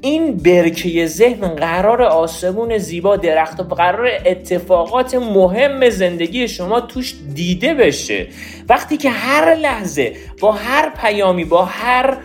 این 0.01 0.37
برکه 0.37 1.05
ذهن 1.05 1.47
قرار 1.47 2.01
آسمون 2.01 2.77
زیبا 2.77 3.17
درخت 3.17 3.59
و 3.59 3.63
قرار 3.63 4.09
اتفاقات 4.25 5.15
مهم 5.15 5.89
زندگی 5.89 6.47
شما 6.47 6.81
توش 6.81 7.15
دیده 7.35 7.73
بشه. 7.73 8.27
وقتی 8.69 8.97
که 8.97 9.09
هر 9.09 9.55
لحظه 9.55 10.15
با 10.39 10.51
هر 10.51 10.89
پیامی 11.01 11.45
با 11.45 11.65
هر 11.65 12.17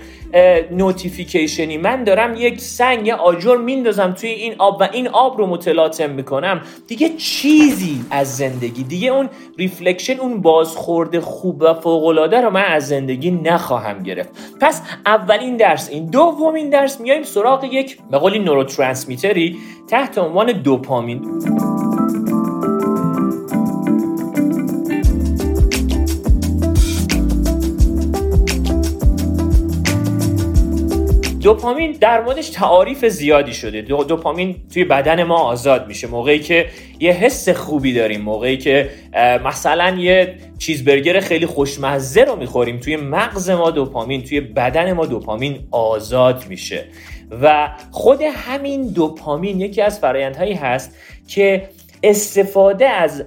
نوتیفیکیشنی 0.70 1.78
من 1.78 2.04
دارم 2.04 2.34
یک 2.37 2.60
سنگ 2.60 3.06
یا 3.06 3.16
آجر 3.16 3.56
میندازم 3.56 4.12
توی 4.12 4.30
این 4.30 4.54
آب 4.58 4.80
و 4.80 4.88
این 4.92 5.08
آب 5.08 5.38
رو 5.38 5.46
متلاطم 5.46 6.10
می‌کنم. 6.10 6.60
دیگه 6.87 7.08
چیزی 7.08 8.04
از 8.10 8.37
زندگی 8.37 8.82
دیگه 8.82 9.10
اون 9.10 9.28
reflection 9.59 10.20
اون 10.20 10.40
بازخورده 10.42 11.20
خوب 11.20 11.62
و 11.62 11.75
فوقالعاده 11.75 12.40
رو 12.40 12.50
من 12.50 12.64
از 12.64 12.88
زندگی 12.88 13.30
نخواهم 13.30 14.02
گرفت. 14.02 14.30
پس 14.60 14.82
اولین 15.06 15.56
درس 15.56 15.88
این 15.90 16.06
دومین 16.06 16.70
درس 16.70 17.00
میایم 17.00 17.22
سراغ 17.22 17.64
یک 17.64 17.99
به 18.10 18.18
قولی 18.18 18.38
neurotransmitter 18.38 19.51
ی 19.51 19.59
تحت 19.88 20.18
عنوان 20.18 20.52
دوپامین. 20.52 21.40
دوپامین 31.42 31.92
در 31.92 32.20
موردش 32.20 32.49
تعاریف 32.49 33.04
زیادی 33.04 33.54
شده. 33.54 33.82
دو 33.82 34.04
دوپامین 34.04 34.56
توی 34.75 34.85
بدن 34.85 35.23
ما 35.23 35.38
آزاد 35.38 35.87
میشه. 35.88 36.06
موقعی 36.06 36.38
که 36.38 36.66
یه 37.00 37.12
حس 37.12 37.49
خوبی 37.49 37.94
داریم 37.94 38.20
موقعی 38.20 38.59
که 38.59 38.90
مثلا 39.44 39.97
یه 39.99 40.35
چیزبرگر 40.59 41.20
خیلی 41.20 41.47
خوشمزه 41.47 42.25
رو 42.25 42.37
می‌خوریم 42.37 42.78
توی 42.78 42.97
مغز 42.97 43.50
ما 43.50 43.70
دوپامین 43.70 44.25
توی 44.25 44.40
بدن 44.40 44.92
ما 44.92 45.06
دوپامین 45.06 45.59
آزاد 45.70 46.44
میشه. 46.49 46.85
و 47.42 47.68
خود 47.90 48.23
همین 48.23 48.88
دوپامین 48.88 49.61
یکی 49.61 49.82
از 49.82 50.00
فرایندهایی 50.00 50.54
هست 50.54 50.97
که 51.28 51.68
استفاده 52.02 52.88
از 52.88 53.25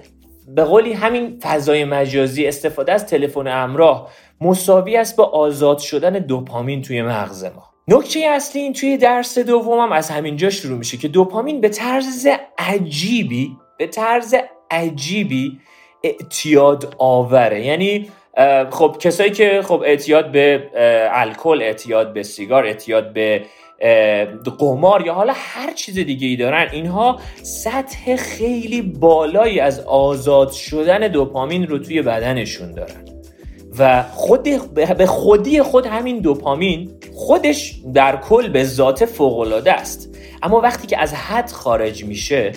به 0.48 0.64
قولی 0.64 0.94
همین 0.94 1.40
فضای 1.44 1.86
مجازی 1.86 2.48
استفاده 2.48 2.92
از 2.92 3.08
تلفن 3.08 3.48
همراه 3.48 4.10
مساوی 4.42 4.98
است 4.98 5.16
با 5.16 5.24
آزاد 5.24 5.78
شدن 5.78 6.14
دوپامین 6.14 6.82
توی 6.82 7.02
مغز 7.02 7.44
ما. 7.44 7.73
نکته 7.88 8.20
اصلی 8.20 8.62
این 8.62 8.74
توی 8.74 8.98
درس 8.98 9.40
دومم 9.40 9.92
از 9.92 10.10
همینجا 10.10 10.50
شروع 10.50 10.78
میشه 10.78 10.98
که 10.98 11.08
دوپامین 11.08 11.62
به 11.62 11.70
طرز 11.70 12.28
عجیبی 12.58 13.58
به 13.78 13.88
طرز 13.88 14.36
عجیبی 14.72 15.60
اعتیاد 16.04 16.96
آوره. 16.98 17.66
یعنی 17.66 18.10
خب 18.72 18.96
کسایی 19.00 19.32
که 19.32 19.62
خب 19.66 19.84
اعتیاد 19.86 20.32
به 20.32 20.70
الکل 21.12 21.62
اعتیاد 21.62 22.14
به 22.14 22.24
سیگار 22.24 22.66
اعتیاد 22.66 23.14
به 23.14 23.46
قمار 24.60 25.06
یا 25.06 25.14
حالا 25.14 25.34
هر 25.36 25.74
چیز 25.74 25.96
دیگه 25.96 26.28
ای 26.28 26.36
دارن 26.36 26.70
اینها 26.72 27.20
سطح 27.42 28.16
خیلی 28.16 28.82
بالایی 28.82 29.60
از 29.60 29.80
آزاد 29.80 30.52
شدن 30.52 31.08
دوپامین 31.08 31.68
رو 31.68 31.78
توی 31.78 32.02
بدنشون 32.02 32.72
دارن. 32.72 33.13
و 33.80 34.04
خود 34.04 34.44
به 34.76 35.06
خودی 35.06 35.62
خود 35.62 35.86
همین 35.86 36.20
دوپامین 36.20 36.92
خودش 37.14 37.76
در 37.94 38.18
کل 38.18 38.50
به 38.50 38.64
ذات 38.64 39.06
فوقالعاده 39.06 39.74
است. 39.74 40.18
اما 40.44 40.60
وقتی 40.60 40.88
که 40.88 41.00
از 41.00 41.14
حد 41.14 41.52
خارج 41.52 42.06
میشه 42.06 42.52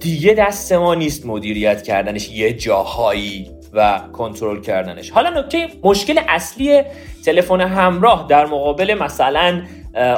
دیگه 0.00 0.34
دست 0.34 0.72
ما 0.72 0.94
نیست 0.94 1.26
مدیریت 1.26 1.82
کردنش 1.82 2.30
یه 2.30 2.52
جاهایی 2.52 3.50
و 3.72 4.00
کنترل 4.12 4.60
کردنش. 4.60 5.10
حالا 5.10 5.40
نکته 5.40 5.68
مشکل 5.82 6.20
اصلی 6.28 6.82
تلفن 7.24 7.60
همراه 7.60 8.26
در 8.28 8.46
مقابل 8.46 8.94
مثلا 8.94 9.62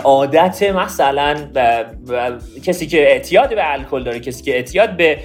عادت 0.05 0.63
مثلا 0.63 1.37
کسی 2.65 2.87
که 2.87 3.01
اعتیاد 3.03 3.55
به 3.55 3.73
الکل 3.73 4.03
داره 4.03 4.21
کسی 4.21 4.43
که 4.43 4.55
اعتیاد 4.55 4.97
به 4.97 5.19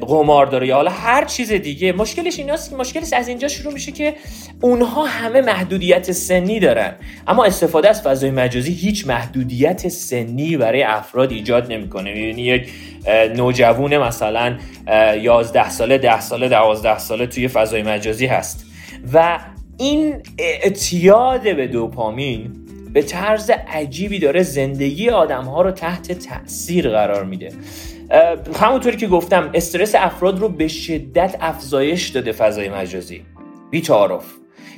قمار 0.00 0.46
داره 0.46 0.66
یا 0.66 0.74
حالا 0.74 0.90
هر 0.90 1.24
چیز 1.24 1.52
دیگه. 1.52 1.92
مشکلش 1.92 2.38
ایناست 2.38 2.70
که 2.70 2.76
مشکلش 2.76 3.12
از 3.12 3.28
اینجا 3.28 3.48
شروع 3.48 3.72
میشه 3.72 3.92
که 3.92 4.14
اونها 4.60 5.04
همه 5.04 5.40
محدودیت 5.40 6.12
سنی 6.12 6.60
دارن. 6.60 6.94
اما 7.26 7.44
استفاده 7.44 7.88
از 7.88 8.02
فضای 8.02 8.30
مجازی 8.30 8.72
هیچ 8.72 9.06
محدودیت 9.06 9.88
سنی 9.88 10.56
برای 10.56 10.82
افراد 10.82 11.32
ایجاد 11.32 11.72
نمی‌کنه. 11.72 12.14
می‌بینی 12.14 12.42
یک 12.42 12.68
نوجوون 13.36 13.98
مثلا 13.98 14.58
11 15.22 15.70
ساله 15.70 15.98
10 15.98 16.20
ساله 16.20 16.48
12 16.48 16.98
ساله 16.98 17.26
توی 17.26 17.48
فضای 17.48 17.82
مجازی 17.82 18.26
هست. 18.26 18.66
و 19.12 19.38
این 19.78 20.14
اعتیاد 20.38 21.56
به 21.56 21.66
دوپامین 21.66 22.52
به 22.92 23.02
طرز 23.02 23.50
عجیبی 23.50 24.18
داره 24.18 24.42
زندگی 24.42 25.10
آدم 25.10 25.44
ها 25.44 25.62
رو 25.62 25.70
تحت 25.70 26.12
تاثیر 26.12 26.90
قرار 26.90 27.24
میده. 27.24 27.52
همونطوری 28.60 28.96
که 28.96 29.06
گفتم 29.06 29.50
استرس 29.54 29.94
افراد 29.94 30.38
رو 30.38 30.48
به 30.48 30.68
شدت 30.68 31.36
افزایش 31.40 32.08
داده 32.08 32.32
فضای 32.32 32.68
مجازی. 32.68 33.22
بیتعارف. 33.70 34.24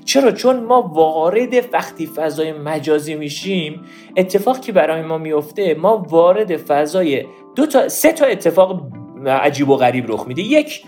چرا؟ 0.05 0.33
چون 0.33 0.65
ما 0.65 0.83
وارد 0.83 1.75
وقتی 1.75 2.07
فضای 2.07 2.53
مجازی 2.53 3.15
میشیم 3.15 3.81
اتفاق 4.17 4.61
که 4.61 4.73
برای 4.73 5.03
ما 5.03 5.19
میفته 5.19 5.75
ما 5.75 5.97
وارد 5.97 6.57
فضای 6.57 7.25
دو 7.57 7.67
تا 7.67 7.89
سه 7.89 8.13
تا 8.13 8.27
اتفاق 8.27 8.83
عجیب 9.27 9.69
و 9.69 9.77
غریب 9.77 10.05
رخ 10.13 10.25
میده. 10.27 10.43
یک 10.43 10.83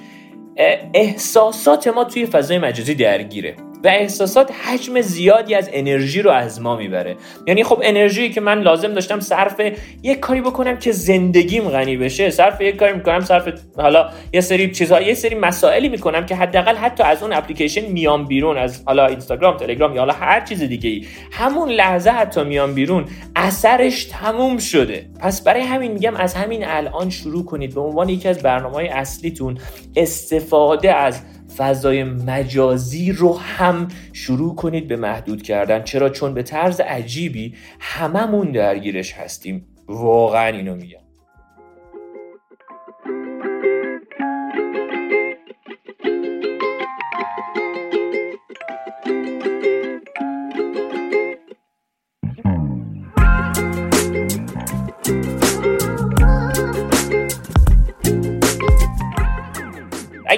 احساسات 0.95 1.89
ما 1.89 2.05
توی 2.05 2.27
فضای 2.27 2.59
مجازی 2.59 2.95
درگیره. 2.95 3.57
و 3.85 3.89
احساسات 3.89 4.51
حجم 4.65 5.01
زیادی 5.01 5.55
از 5.55 5.71
انرژی 5.73 6.23
رو 6.23 6.31
از 6.31 6.61
ما 6.61 6.77
می‌بره. 6.77 7.17
یعنی 7.47 7.65
خب 7.65 7.81
انرژی 7.83 8.31
که 8.31 8.41
من 8.41 8.61
لازم 8.61 8.93
داشتم 8.95 9.21
صرف 9.21 9.61
یک 10.03 10.21
کاری 10.21 10.41
بکنم 10.41 10.77
که 10.77 10.93
زندگیم 10.93 11.69
غنی 11.69 11.97
بشه 11.97 12.31
صرف 12.31 12.61
یک 12.61 12.77
کاری 12.77 12.93
می‌کنم 12.93 13.21
صرف 13.21 13.49
حالا 13.77 14.11
یه 14.33 14.41
سری 14.41 14.73
چیزها 14.73 15.01
یه 15.01 15.15
سری 15.15 15.35
مسائلی 15.35 15.89
می‌کنم 15.89 16.27
که 16.27 16.35
حداقل 16.35 16.77
حتی 16.77 17.03
از 17.03 17.23
اون 17.23 17.33
اپلیکیشن 17.33 17.87
میام 17.87 18.25
بیرون 18.25 18.59
از 18.59 18.83
حالا 18.87 19.07
اینستاگرام 19.07 19.57
تلگرام 19.57 19.95
یا 19.95 20.01
حالا 20.01 20.13
هر 20.13 20.41
چیز 20.41 20.63
دیگه 20.63 20.91
ای 20.91 21.07
همون 21.33 21.69
لحظه 21.69 22.11
حتی 22.11 22.45
میام 22.45 22.75
بیرون 22.75 23.05
اثرش 23.37 24.05
تموم 24.05 24.59
شده. 24.59 25.07
پس 25.21 25.45
برای 25.45 25.63
همین 25.63 25.93
میگم 25.93 26.17
از 26.17 26.35
همین 26.35 26.65
الان 26.67 27.11
شروع 27.11 27.45
کنید. 27.45 27.75
به 27.75 27.81
عنوان 27.81 28.09
یکی 28.09 28.29
از 28.29 28.43
برنامه 28.43 28.75
های 28.75 28.89
اصلیتون 28.89 29.59
استفاده 29.97 30.95
از 30.95 31.21
فضای 31.57 32.05
مجازی 32.05 33.13
رو 33.13 33.39
هم 33.39 33.89
شروع 34.13 34.55
کنید 34.55 34.89
به 34.89 34.97
محدود 34.97 35.43
کردن. 35.43 35.83
چرا؟ 35.83 36.09
چون 36.09 36.35
به 36.35 36.43
طرز 36.43 36.81
عجیبی 36.81 37.55
هممون 37.81 38.53
درگیرش 38.53 39.13
هستیم. 39.13 39.67
واقعا 39.89 40.47
اینو 40.47 40.75
میگم. 40.75 41.04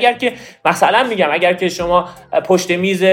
اگر 0.07 0.19
که 0.19 0.33
مثلا 0.65 1.03
میگم 1.03 1.29
اگر 1.33 1.53
که 1.55 1.69
شما 1.69 2.09
پشت 2.45 2.71
میز 2.71 3.05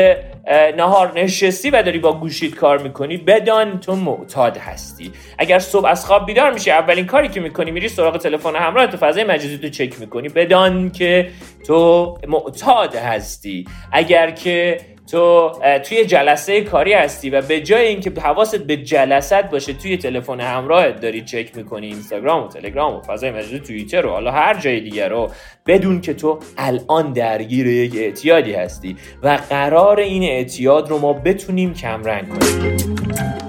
نهار 0.77 1.19
نشستی 1.19 1.69
و 1.69 1.83
داری 1.83 1.99
با 1.99 2.19
گوشید 2.19 2.55
کار 2.55 2.77
می‌کنی 2.77 3.17
بدان 3.17 3.79
تو 3.79 3.95
معتاد 3.95 4.57
هستی. 4.57 5.11
اگر 5.37 5.59
صبح 5.59 5.87
از 5.87 6.05
خواب 6.05 6.25
بیدار 6.25 6.53
میشی 6.53 6.71
اولین 6.71 7.05
کاری 7.05 7.27
که 7.27 7.39
می‌کنی 7.39 7.71
میری 7.71 7.89
سراغ 7.89 8.17
تلفن 8.17 8.55
همراه 8.55 8.87
تو 8.87 8.97
فضای 8.97 9.23
مجازی 9.23 9.57
تو 9.57 9.69
چک 9.69 9.99
می‌کنی. 9.99 10.29
بدان 10.29 10.91
که 10.91 11.29
تو 11.67 12.17
معتاد 12.27 12.95
هستی. 12.95 13.65
اگر 13.91 14.31
که 14.31 14.77
تو 15.13 15.51
توی 15.85 16.05
جلسه 16.05 16.61
کاری 16.61 16.93
هستی 16.93 17.29
و 17.29 17.41
به 17.41 17.61
جای 17.61 17.87
اینکه 17.87 18.11
حواست 18.21 18.55
به 18.55 18.77
جلسات 18.77 19.49
باشه 19.49 19.73
توی 19.73 19.97
تلفن 19.97 20.39
همراهت 20.39 21.01
داری 21.01 21.21
چک 21.21 21.57
می‌کنی 21.57 21.87
اینستاگرام 21.87 22.43
و 22.43 22.47
تلگرام 22.47 22.95
و 22.95 23.01
فضای 23.01 23.31
مجازی 23.31 23.59
توییتر 23.59 24.05
و 24.05 24.09
حالا 24.09 24.31
هر 24.31 24.59
جای 24.59 24.79
دیگر 24.79 25.09
رو 25.09 25.31
بدون 25.67 26.01
که 26.01 26.13
تو 26.13 26.39
الان 26.57 27.13
درگیر 27.13 27.67
یک 27.67 27.95
اعتیادی 27.95 28.53
هستی 28.53 28.97
و 29.23 29.39
قرار 29.49 29.99
این 29.99 30.23
اعتیاد 30.23 30.89
رو 30.89 30.99
ما 30.99 31.13
بتونیم 31.13 31.73
کمرنگ 31.73 32.29
کنیم. 32.29 33.42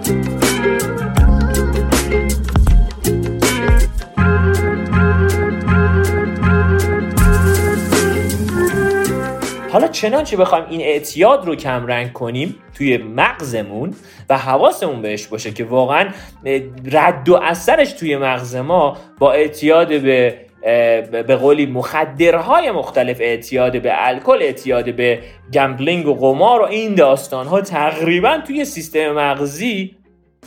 حالا 9.75 9.89
چنانچه 9.89 10.37
بخوایم 10.37 10.65
این 10.71 10.81
اعتیاد 10.81 11.47
رو 11.47 11.57
کم 11.57 11.87
رنگ 11.87 12.13
کنیم 12.13 12.57
توی 12.75 12.97
مغزمون 12.97 13.95
و 14.31 14.39
حواسمون 14.39 15.03
بهش 15.03 15.27
باشه 15.27 15.53
که 15.53 15.65
واقعا 15.65 16.09
رد 16.93 17.29
و 17.29 17.41
اثرش 17.43 17.93
توی 17.93 18.17
مغز 18.17 18.57
ما 18.57 18.97
با 19.19 19.33
اعتیاد 19.33 19.89
به 19.89 20.39
به 21.11 21.37
قولی 21.37 21.67
مخدرهای 21.67 22.71
مختلف 22.71 23.21
اعتیاد 23.21 23.83
به 23.83 23.93
الکل 23.95 24.39
اعتیاد 24.43 24.95
به 24.95 25.19
gambling 25.53 26.07
و 26.07 26.15
قمار 26.15 26.61
و 26.61 26.65
این 26.65 26.95
داستان 26.95 27.47
ها 27.47 27.61
تقریبا 27.61 28.39
توی 28.47 28.65
سیستم 28.65 29.13
مغزی 29.13 29.97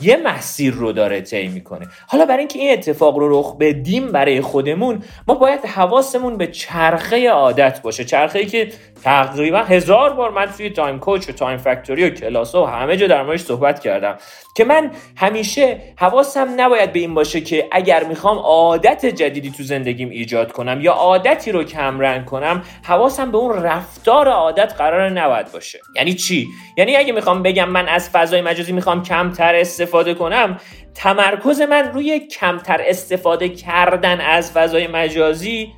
یه 0.00 0.16
مسیر 0.16 0.74
رو 0.74 0.92
داره 0.92 1.20
طی 1.20 1.48
می‌کنه. 1.48 1.86
حالا 2.06 2.26
برای 2.26 2.38
اینکه 2.38 2.58
این 2.58 2.72
اتفاق 2.72 3.18
رو 3.18 3.40
رخ 3.40 3.56
بدیم 3.56 4.12
برای 4.12 4.40
خودمون 4.40 5.02
ما 5.28 5.34
باید 5.34 5.60
حواسمون 5.64 6.36
به 6.36 6.46
چرخه 6.46 7.28
عادت 7.28 7.82
باشه. 7.82 8.04
چرخه 8.04 8.38
ای 8.38 8.46
که 8.46 8.68
تقریبا 9.04 9.58
هزار 9.58 10.12
بار 10.12 10.30
من 10.30 10.46
توی 10.46 10.70
تایم 10.70 10.98
کوچ 10.98 11.28
و 11.28 11.32
تایم 11.32 11.56
فکتوری 11.56 12.04
و 12.04 12.10
کلاس 12.10 12.54
و 12.54 12.64
همه 12.64 12.96
جا 12.96 13.06
در 13.06 13.22
موردش 13.22 13.40
صحبت 13.40 13.80
کردم 13.80 14.16
که 14.54 14.64
من 14.64 14.90
همیشه 15.16 15.80
حواسم 15.96 16.48
نباید 16.56 16.92
به 16.92 17.00
این 17.00 17.14
باشه 17.14 17.40
که 17.40 17.68
اگر 17.72 18.04
می‌خوام 18.04 18.38
عادت 18.38 19.06
جدیدی 19.06 19.50
تو 19.50 19.62
زندگیم 19.62 20.10
ایجاد 20.10 20.52
کنم 20.52 20.80
یا 20.80 20.92
عادتی 20.92 21.52
رو 21.52 21.64
کمرنگ 21.64 22.24
کنم 22.24 22.62
حواسم 22.82 23.30
به 23.30 23.38
اون 23.38 23.62
رفتار 23.62 24.28
عادت 24.28 24.74
قرار 24.78 25.10
نباید 25.10 25.52
باشه. 25.52 25.80
یعنی 25.96 26.14
چی؟ 26.14 26.48
یعنی 26.76 26.96
اگه 26.96 27.12
می‌خوام 27.12 27.42
بگم 27.42 27.68
من 27.68 27.88
از 27.88 28.10
فضای 28.10 28.40
مجازی 28.40 28.72
می‌خوام 28.72 29.02
کمتر 29.02 29.54
استفاده 29.54 30.14
کنم 30.14 30.60
تمرکز 30.94 31.60
من 31.60 31.92
روی 31.92 32.18
کمتر 32.18 32.80
استفاده 32.84 33.48
کردن 33.48 34.20
از 34.20 34.52
فضای 34.52 34.86
مجازی 34.86 35.72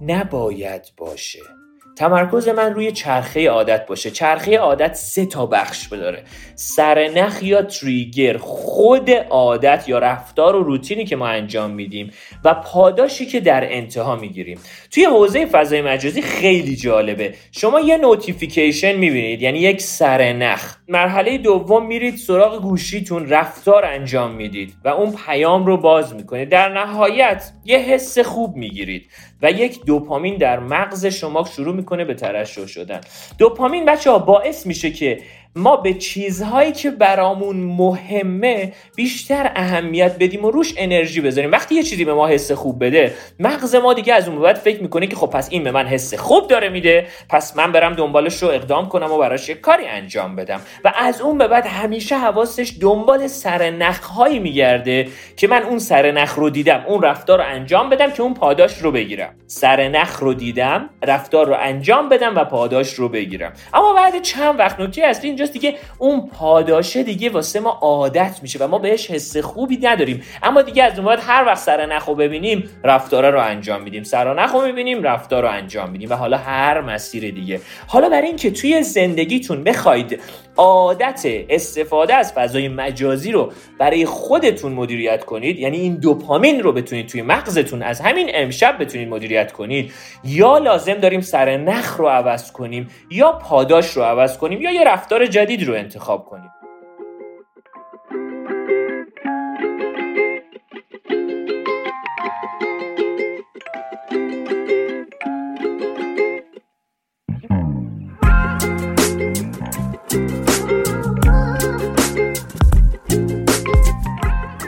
نباید 0.00 0.82
باشه. 0.96 1.57
تمرکز 1.98 2.48
من 2.48 2.74
روی 2.74 2.92
چرخه 2.92 3.48
عادت 3.48 3.86
باشه. 3.86 4.10
چرخه 4.10 4.58
عادت 4.58 4.94
سه 4.94 5.26
تا 5.26 5.46
بخش 5.46 5.88
داره 5.88 6.22
سرنخ 6.54 7.42
یا 7.42 7.62
trigger 7.62 8.36
خود 8.36 9.10
عادت 9.10 9.84
یا 9.88 9.98
رفتار 9.98 10.56
و 10.56 10.62
روتینی 10.62 11.04
که 11.04 11.16
ما 11.16 11.26
انجام 11.26 11.70
میدیم 11.70 12.10
و 12.44 12.54
پاداشی 12.54 13.26
که 13.26 13.40
در 13.40 13.72
انتها 13.72 14.16
می‌گیریم. 14.16 14.58
توی 14.90 15.04
حوزه 15.04 15.46
فضای 15.46 15.82
مجازی 15.82 16.22
خیلی 16.22 16.76
جالبه. 16.76 17.34
شما 17.52 17.80
یه 17.80 17.96
notification 17.96 18.92
می‌بینید 18.92 19.42
یعنی 19.42 19.58
یک 19.58 19.80
سرنخ. 19.80 20.74
مرحله 20.88 21.38
دوم 21.38 21.86
میرید 21.86 22.16
سراغ 22.16 22.62
گوشیتون 22.62 23.28
رفتار 23.28 23.84
انجام 23.84 24.30
می‌دید 24.30 24.74
و 24.84 24.88
اون 24.88 25.14
پیام 25.26 25.66
رو 25.66 25.76
باز 25.76 26.14
می‌کنید. 26.14 26.48
در 26.48 26.68
نهایت 26.68 27.52
یه 27.64 27.78
حس 27.78 28.18
خوب 28.18 28.56
می‌گیرید. 28.56 29.10
و 29.42 29.50
یک 29.50 29.84
دوپامین 29.84 30.36
در 30.36 30.58
مغز 30.58 31.06
شما 31.06 31.44
شروع 31.44 31.74
می‌کنه 31.74 32.04
به 32.04 32.14
ترشح 32.14 32.66
شدن. 32.66 33.00
دوپامین 33.38 33.84
بچه 33.84 34.10
ها 34.10 34.18
باعث 34.18 34.66
میشه 34.66 34.90
که 34.90 35.20
ما 35.56 35.76
به 35.76 35.94
چیزهایی 35.94 36.72
که 36.72 36.90
برامون 36.90 37.56
مهمه 37.56 38.72
بیشتر 38.96 39.52
اهمیت 39.56 40.16
بدیم 40.18 40.44
و 40.44 40.50
روش 40.50 40.74
انرژی 40.76 41.20
بذاریم. 41.20 41.52
وقتی 41.52 41.74
یه 41.74 41.82
چیزی 41.82 42.04
به 42.04 42.14
ما 42.14 42.26
حس 42.26 42.52
خوب 42.52 42.84
بده 42.84 43.14
مغز 43.40 43.74
ما 43.74 43.94
دیگه 43.94 44.14
از 44.14 44.28
اون 44.28 44.38
بعد 44.38 44.56
فکر 44.56 44.82
می‌کنه 44.82 45.06
که 45.06 45.16
خب 45.16 45.26
پس 45.26 45.48
این 45.50 45.64
به 45.64 45.70
من 45.70 45.86
حس 45.86 46.14
خوب 46.14 46.48
داره 46.48 46.68
میده 46.68 47.06
پس 47.28 47.56
من 47.56 47.72
برم 47.72 47.94
دنبالش 47.94 48.42
رو 48.42 48.48
اقدام 48.48 48.88
کنم 48.88 49.12
و 49.12 49.18
براش 49.18 49.48
یه 49.48 49.54
کاری 49.54 49.86
انجام 49.86 50.36
بدم. 50.36 50.60
و 50.84 50.92
از 50.96 51.20
اون 51.20 51.38
به 51.38 51.48
بعد 51.48 51.66
همیشه 51.66 52.18
حواسش 52.18 52.72
دنبال 52.80 53.26
سرنخهایی 53.26 54.38
میگرده 54.38 55.08
که 55.36 55.48
من 55.48 55.62
اون 55.62 55.78
سرنخ 55.78 56.34
رو 56.34 56.50
دیدم 56.50 56.84
اون 56.86 57.02
رفتار 57.02 57.38
رو 57.38 57.44
انجام 57.44 57.90
بدم 57.90 58.10
که 58.10 58.22
اون 58.22 58.34
پاداش 58.34 58.78
رو 58.78 58.92
بگیرم. 58.92 59.34
سرنخ 59.46 60.18
رو 60.18 60.34
دیدم 60.34 60.90
رفتار 61.02 61.46
رو 61.46 61.56
انجام 61.60 62.08
بدم 62.08 62.36
و 62.36 62.44
پاداش 62.44 62.94
رو 62.94 63.08
بگیرم. 63.08 63.52
اما 63.74 63.92
بعد 63.92 64.22
چند 64.22 64.58
وقت 64.58 64.80
نکته 64.80 65.02
اصلی 65.06 65.28
اینجاست 65.38 65.52
دیگه. 65.52 65.74
اون 65.98 66.26
پاداشه 66.26 67.02
دیگه 67.02 67.30
واسه 67.30 67.60
ما 67.60 67.70
عادت 67.70 68.38
میشه 68.42 68.58
و 68.58 68.68
ما 68.68 68.78
بهش 68.78 69.10
حس 69.10 69.36
خوبی 69.36 69.78
نداریم. 69.82 70.22
اما 70.42 70.62
دیگه 70.62 70.82
از 70.82 70.98
اون 70.98 71.18
هر 71.18 71.44
وقت 71.46 71.58
سرنخ 71.58 72.04
رو 72.04 72.14
ببینیم 72.14 72.70
رفتار 72.84 73.30
رو 73.30 73.40
انجام 73.40 73.82
میدیم. 73.82 74.02
سرنخ 74.02 74.52
رو 74.52 74.66
می‌بینیم 74.66 75.02
رفتار 75.02 75.42
رو 75.42 75.48
انجام 75.48 75.90
میدیم. 75.90 76.10
و 76.10 76.14
حالا 76.14 76.36
هر 76.36 76.80
مسیر 76.80 77.30
دیگه. 77.30 77.60
حالا 77.86 78.08
برای 78.08 78.26
اینکه 78.26 78.50
توی 78.50 78.82
زندگیتون 78.82 79.64
بخواید 79.64 80.20
عادت 80.56 81.22
استفاده 81.48 82.14
از 82.14 82.32
فضای 82.32 82.68
مجازی 82.68 83.32
رو 83.32 83.52
برای 83.78 84.06
خودتون 84.06 84.72
مدیریت 84.72 85.24
کنید 85.24 85.58
یعنی 85.58 85.76
این 85.76 85.94
دوپامین 85.94 86.62
رو 86.62 86.72
بتونید 86.72 87.06
توی 87.06 87.22
مغزتون 87.22 87.82
از 87.82 88.00
همین 88.00 88.30
امشب 88.34 88.76
بتونید 88.80 89.08
مدیریت 89.08 89.52
کنید 89.52 89.92
یا 90.24 90.58
لازم 90.58 90.94
داریم 90.94 91.20
سر 91.20 91.56
نخ 91.56 91.96
رو 91.96 92.08
عوض 92.08 92.52
کنیم 92.52 92.88
یا 93.10 93.32
پاداش 93.32 93.90
رو 93.90 94.02
عوض 94.02 94.38
کنیم 94.38 94.60
یا 94.60 94.72
یه 94.72 94.84
رفتار 94.84 95.26
جدید 95.28 95.68
رو 95.68 95.74
انتخاب 95.74 96.24
کنیم. 96.24 96.50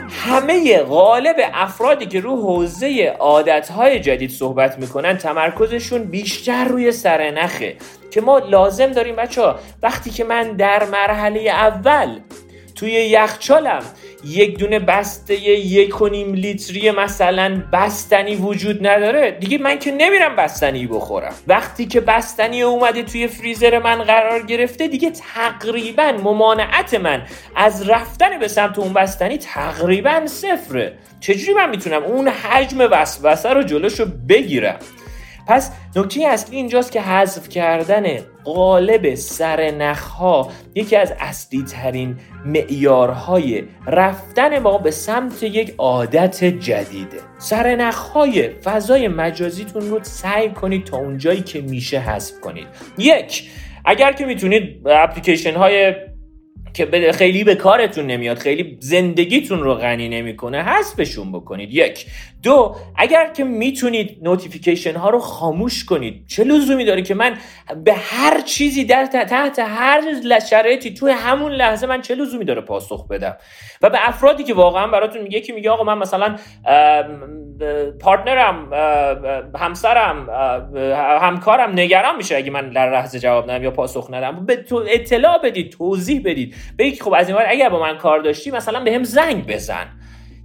همه 0.09 0.83
غالب 0.83 1.35
افرادی 1.53 2.05
که 2.05 2.19
رو 2.19 2.35
حوزه 2.35 3.15
عادتهای 3.19 3.99
جدید 3.99 4.29
صحبت 4.29 4.79
می‌کنن 4.79 5.17
تمرکزشون 5.17 6.03
بیشتر 6.03 6.65
روی 6.65 6.91
سرنخه. 6.91 7.75
که 8.11 8.21
ما 8.21 8.39
لازم 8.39 8.87
داریم 8.87 9.15
بچه 9.15 9.53
وقتی 9.83 10.09
که 10.09 10.23
من 10.23 10.51
در 10.51 10.85
مرحله 10.85 11.39
اول 11.39 12.19
توی 12.75 12.91
یخچالم 12.91 13.83
یک 14.25 14.57
دونه 14.57 14.79
بسته 14.79 15.49
یک 15.49 16.01
و 16.01 16.07
نیم 16.07 16.33
لیتری 16.33 16.91
مثلا 16.91 17.63
بستنی 17.73 18.35
وجود 18.35 18.87
نداره. 18.87 19.31
دیگه 19.31 19.57
من 19.57 19.79
که 19.79 19.91
نمیرم 19.91 20.35
بستنی 20.35 20.87
بخورم. 20.87 21.33
وقتی 21.47 21.85
که 21.85 22.01
بستنی 22.01 22.61
اومده 22.61 23.03
توی 23.03 23.27
فریزر 23.27 23.79
من 23.79 24.03
قرار 24.03 24.41
گرفته 24.41 24.87
دیگه 24.87 25.11
تقریبا 25.11 26.11
ممانعت 26.23 26.93
من 26.93 27.21
از 27.55 27.89
رفتن 27.89 28.39
به 28.39 28.47
سمت 28.47 28.79
اون 28.79 28.93
بستنی 28.93 29.37
تقریبا 29.37 30.21
صفره. 30.25 30.93
چجوری 31.19 31.53
من 31.53 31.69
می‌تونم 31.69 32.03
اون 32.03 32.27
حجم 32.27 32.87
وسوسه 32.91 33.49
رو 33.49 33.63
جلوشو 33.63 34.05
بگیرم؟ 34.29 34.79
پس 35.47 35.71
نکته 35.95 36.23
اصلی 36.27 36.55
اینجاست 36.55 36.91
که 36.91 37.01
حذف 37.01 37.49
کردن 37.49 38.03
قالب 38.43 39.17
ها 40.19 40.49
یکی 40.75 40.95
از 40.95 41.13
اصلی 41.19 41.63
ترین 41.63 42.19
معیارهای 42.45 43.63
رفتن 43.87 44.59
ما 44.59 44.77
به 44.77 44.91
سمت 44.91 45.43
یک 45.43 45.75
عادت 45.77 46.43
جدیده. 46.43 47.17
های 48.13 48.49
فضای 48.49 49.07
مجازیتون 49.07 49.81
رو 49.81 49.99
سعی 50.03 50.49
کنید 50.49 50.83
تا 50.83 50.97
اونجایی 50.97 51.41
که 51.41 51.61
میشه 51.61 51.99
حذف 51.99 52.39
کنید. 52.39 52.67
یک 52.97 53.49
اگر 53.85 54.11
که 54.11 54.25
می‌تونید 54.25 54.87
اپلیکیشن 54.87 55.55
های 55.55 55.93
که 56.73 57.11
خیلی 57.13 57.43
به 57.43 57.55
کارتون 57.55 58.05
نمیاد 58.05 58.37
خیلی 58.37 58.77
زندگیتون 58.79 59.59
رو 59.63 59.75
غنی 59.75 60.09
نمی‌کنه 60.09 60.63
حذفشون 60.63 61.31
بکنید. 61.31 61.73
یک. 61.73 62.05
دو 62.43 62.75
اگر 62.97 63.29
که 63.33 63.43
می‌تونید 63.43 64.17
notification 64.21 64.95
ها 64.95 65.09
رو 65.09 65.19
خاموش 65.19 65.85
کنید. 65.85 66.27
چه 66.27 66.43
لزومی 66.43 66.85
داره 66.85 67.01
که 67.01 67.15
من 67.15 67.37
به 67.83 67.93
هر 67.93 68.41
چیزی 68.41 68.85
در 68.85 69.05
تحت 69.05 69.59
هر 69.59 70.01
شرایطی 70.49 70.93
توی 70.93 71.11
همون 71.11 71.51
لحظه 71.51 71.87
من 71.87 72.01
چه 72.01 72.15
لزومی 72.15 72.45
داره 72.45 72.61
پاسخ 72.61 73.07
بدم؟ 73.07 73.37
و 73.81 73.89
به 73.89 73.97
افرادی 74.07 74.43
که 74.43 74.53
واقعا 74.53 74.87
براتون 74.87 75.21
میگه 75.21 75.41
که 75.41 75.53
میگه 75.53 75.69
آقا 75.69 75.83
من 75.83 75.97
مثلا 75.97 76.35
partner 77.99 78.64
م 78.64 78.73
همسرم 79.55 80.29
همکارم 81.21 81.71
نگران 81.71 82.15
میشه 82.15 82.35
اگه 82.35 82.51
من 82.51 82.69
در 82.69 82.91
لحظه 82.91 83.19
جواب 83.19 83.51
ندم 83.51 83.63
یا 83.63 83.71
پاسخ 83.71 84.07
ندم. 84.11 84.45
به 84.45 84.55
تو 84.55 84.83
اطلاع 84.89 85.37
بدید 85.43 85.71
توضیح 85.71 86.21
بدید. 86.25 86.55
بگید 86.77 87.01
خب 87.01 87.13
از 87.13 87.29
این 87.29 87.37
اگر 87.47 87.69
با 87.69 87.79
من 87.79 87.97
کار 87.97 88.19
داشتی 88.19 88.51
مثلا 88.51 88.79
به 88.79 88.93
هم 88.93 89.03
زنگ 89.03 89.47
بزن. 89.47 89.87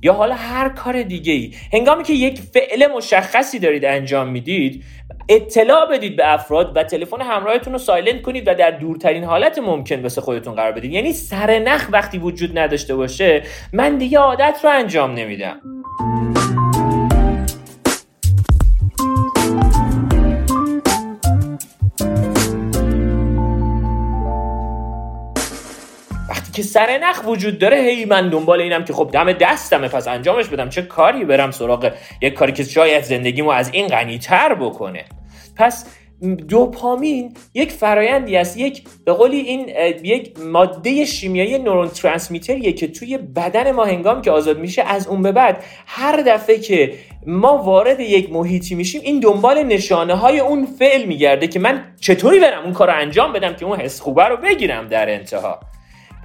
یا 0.03 0.13
حالا 0.13 0.35
هر 0.35 0.69
کار 0.69 1.03
دیگه 1.03 1.33
ای 1.33 1.55
هنگامی 1.73 2.05
که 2.05 2.13
یک 2.13 2.41
فعل 2.41 2.87
مشخصی 2.87 3.59
دارید 3.59 3.85
انجام 3.85 4.29
می‌دید 4.29 4.85
اطلاع 5.29 5.87
بدید 5.91 6.17
به 6.17 6.33
افراد 6.33 6.77
و 6.77 6.83
تلفن 6.83 7.21
همراهتون 7.21 7.73
رو 7.73 7.79
silent 7.79 8.23
کنید 8.23 8.49
و 8.49 8.55
در 8.55 8.71
دورترین 8.71 9.25
حالت 9.25 9.59
ممکن 9.59 10.03
واسه 10.03 10.21
خودتون 10.21 10.55
قرار 10.55 10.73
بدید. 10.73 10.93
یعنی 10.93 11.13
سرنخ 11.13 11.89
وقتی 11.93 12.19
وجود 12.19 12.59
نداشته 12.59 12.97
باشه 12.97 13.43
من 13.73 13.99
دیگه 13.99 14.19
عادت 14.19 14.61
رو 14.65 14.71
انجام 14.71 15.15
نمیدم. 15.15 15.61
که 26.57 26.63
سر 26.63 26.99
نخ 27.03 27.27
وجود 27.27 27.59
داره 27.59 27.77
هی 27.77 28.05
من 28.05 28.31
دنبال 28.31 28.61
اینم 28.61 28.85
که 28.85 28.93
خب 28.93 29.11
دم 29.13 29.33
دستمه 29.33 29.89
پس 29.89 30.09
انجامش 30.09 30.49
بدم. 30.49 30.69
چه 30.69 30.83
کاری 30.83 31.25
برم 31.25 31.51
سراغ 31.51 31.93
یک 32.23 32.35
کاری 32.35 32.53
که 32.53 32.65
شاید 32.65 33.05
زندگیمو 33.05 33.51
از 33.51 33.71
این 33.73 33.87
غنیتر 33.87 34.55
بکنه؟ 34.55 35.05
پس 35.57 35.87
دوپامین 36.49 37.35
یک 37.55 37.73
فرایندی 37.73 38.37
است 38.37 38.57
یک 38.57 38.83
به 39.05 39.13
قولی 39.13 39.37
این 39.37 39.69
یک 40.03 40.41
ماده 40.41 41.05
شیمیایی 41.05 41.59
neurotransmitter 41.59 41.89
یه 41.89 42.73
که 42.73 42.89
توی 42.89 43.19
بدن 43.19 43.73
ما 43.73 43.85
هنگام 43.85 44.23
که 44.23 44.31
آزاد 44.31 44.59
میشه 44.59 44.83
از 44.83 45.09
اون 45.09 45.23
به 45.23 45.33
بعد 45.33 45.65
هر 45.87 46.23
دفعه 46.27 46.59
که 46.59 46.95
ما 47.27 47.57
وارد 47.59 48.01
یک 48.01 48.33
محیطی 48.33 48.75
میشیم 48.75 49.01
این 49.05 49.21
دنبال 49.21 49.63
نشانه 49.63 50.15
های 50.15 50.41
اون 50.41 50.67
فعل 50.67 51.05
میگرده 51.05 51.47
که 51.47 51.59
من 51.59 51.85
چطوری 52.01 52.41
برم 52.41 52.65
اون 52.65 52.73
کار 52.73 52.89
رو 52.89 52.95
انجام 52.97 53.33
بدم 53.33 53.55
که 53.55 53.65
اون 53.65 53.81
حس 53.81 54.01
خوبه 54.01 54.25
رو 54.25 54.37
بگیرم 54.37 54.89
در 54.89 55.11
انتها. 55.15 55.61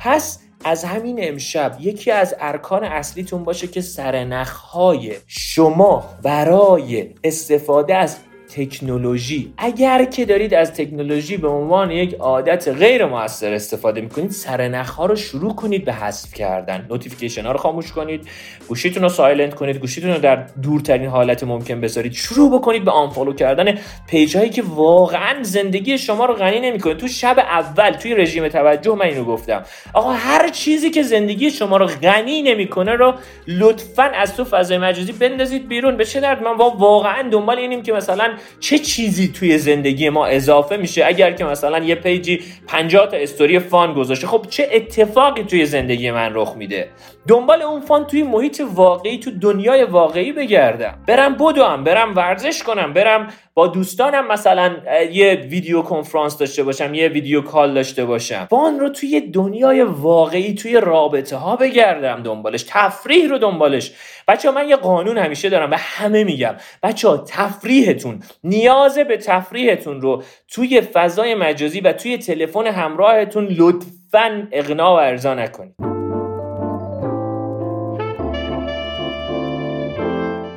پس 0.04 0.40
از 0.64 0.84
همین 0.84 1.20
امشب 1.22 1.78
یکی 1.80 2.12
از 2.12 2.36
ارکان 2.40 2.84
اصلیتون 2.84 3.44
باشه 3.44 3.68
که 3.68 3.82
سرنخهای 3.82 5.16
شما 5.28 6.10
برای 6.24 7.10
استفاده 7.24 7.96
از 7.96 8.18
تکنولوژی. 8.56 9.54
اگر 9.58 10.06
که 10.06 10.26
دارید 10.26 10.54
از 10.54 10.74
تکنولوژی 10.74 11.38
به 11.38 11.48
عنوان 11.48 11.92
یک 11.92 12.14
عادت 12.14 12.68
غیر 12.68 13.06
موثر 13.06 13.54
استفاده 13.54 14.02
می‌کنید 14.02 14.32
سرنخ 14.32 14.90
ها 14.90 15.06
رو 15.06 15.16
شروع 15.16 15.56
کنید 15.56 15.86
به 15.86 15.94
حذف 15.94 16.34
کردن. 16.34 16.88
notification 16.90 17.46
ها 17.46 17.52
رو 17.52 17.58
خاموش 17.58 17.92
کنید 17.92 18.28
گوشیتون 18.68 19.04
رو 19.04 19.10
silent 19.10 19.56
کنید 19.56 19.78
گوشیتون 19.78 20.12
رو 20.12 20.20
در 20.20 20.36
دورترین 20.36 21.10
حالت 21.10 21.44
ممکن 21.44 21.82
بذارید. 21.82 22.14
شروع 22.14 22.60
بکنید 22.60 22.86
به 22.86 22.92
unfollow 22.92 23.34
کردن 23.34 23.78
page 24.08 24.38
هایی 24.38 24.50
که 24.50 24.64
واقعا 24.68 25.44
زندگی 25.44 25.98
شما 25.98 26.26
رو 26.26 26.34
غنی 26.34 26.60
نمی‌کنه. 26.60 26.94
تو 26.94 27.08
شب 27.08 27.40
اول 27.40 27.92
توی 27.92 28.16
رژیم 28.16 28.48
توجه 28.48 28.96
من 28.96 29.06
اینو 29.06 29.24
گفتم. 29.24 29.64
آقا 29.94 30.12
هر 30.12 30.50
چیزی 30.50 30.90
که 30.90 31.04
زندگی 31.04 31.52
شما 31.52 31.78
رو 31.78 31.86
غنی 31.86 32.42
نمی‌کنه 32.42 32.92
رو 32.92 33.14
لطفا 33.48 34.04
از 34.04 34.36
تو 34.36 34.44
فضای 34.44 34.78
مجازی 34.78 35.12
بندازید 35.12 35.68
بیرون. 35.68 35.98
به 35.98 36.06
چه 36.06 36.20
درد؟ 36.20 36.44
من 36.44 36.58
واقعا 36.58 37.30
دنبال 37.30 37.58
اینیم 37.58 37.84
که 37.84 37.94
مثلا 37.94 38.34
چه 38.60 38.80
چیزی 38.80 39.28
توی 39.28 39.58
زندگی 39.58 40.10
ما 40.10 40.26
اضافه 40.26 40.78
میشه 40.78 41.06
اگر 41.06 41.32
که 41.32 41.46
مثلا 41.46 41.80
یه 41.80 41.96
page 41.96 42.31
ی 42.31 42.40
50 42.68 43.08
تا 43.08 43.18
story 43.18 43.60
fun 43.60 43.94
گذاشته. 43.94 44.28
خب 44.28 44.46
چه 44.50 44.70
اتفاقی 44.72 45.44
توی 45.44 45.66
زندگی 45.66 46.12
من 46.12 46.32
رخ 46.34 46.54
میده؟ 46.56 46.90
دنبال 47.28 47.62
اون 47.62 47.82
فان 47.82 48.08
توی 48.08 48.24
محیط 48.24 48.62
واقعی 48.74 49.18
تو 49.18 49.32
دنیای 49.32 49.84
واقعی 49.84 50.32
بگردم. 50.32 51.00
برم 51.08 51.36
بدوم 51.36 51.84
برم 51.84 52.16
ورزش 52.16 52.64
کنم 52.64 52.94
برم 52.94 53.28
با 53.54 53.68
دوستانم 53.68 54.28
مثلا 54.28 54.76
یه 55.12 55.48
ویدیو 55.50 55.82
کنفرانس 55.82 56.38
داشته 56.38 56.64
باشم 56.64 56.94
یه 56.94 57.08
ویدیو 57.08 57.42
کال 57.42 57.74
داشته 57.74 58.06
باشم. 58.06 58.48
فان 58.50 58.80
رو 58.80 58.90
توی 58.90 59.22
دنیای 59.22 59.82
واقعی 59.82 60.54
توی 60.54 60.80
رابطه 60.82 61.36
ها 61.36 61.56
بگردم 61.56 62.24
دنبالش. 62.24 62.66
تفریح 62.68 63.30
رو 63.30 63.38
دنبالش. 63.38 63.92
بچه 64.28 64.52
من 64.52 64.70
یه 64.70 64.76
قانون 64.76 65.18
همیشه 65.18 65.50
دارم 65.50 65.72
و 65.72 65.76
همه 65.78 66.24
میگم. 66.24 66.56
بچه 66.84 67.08
ها 67.08 67.18
تفریحتون 67.18 68.20
نیاز 68.44 68.98
به 68.98 69.18
تفریحتون 69.18 70.02
رو 70.02 70.24
توی 70.48 70.82
فضای 70.82 71.36
مجازی 71.36 71.82
و 71.82 71.94
توی 71.94 72.18
تلفن 72.18 72.68
همراهتون 72.68 73.48
لطف 73.48 74.02
لطفا 74.14 74.48
اقناع 74.52 74.90
و 74.90 74.94
ارضا 74.94 75.34
نکنید. 75.34 75.76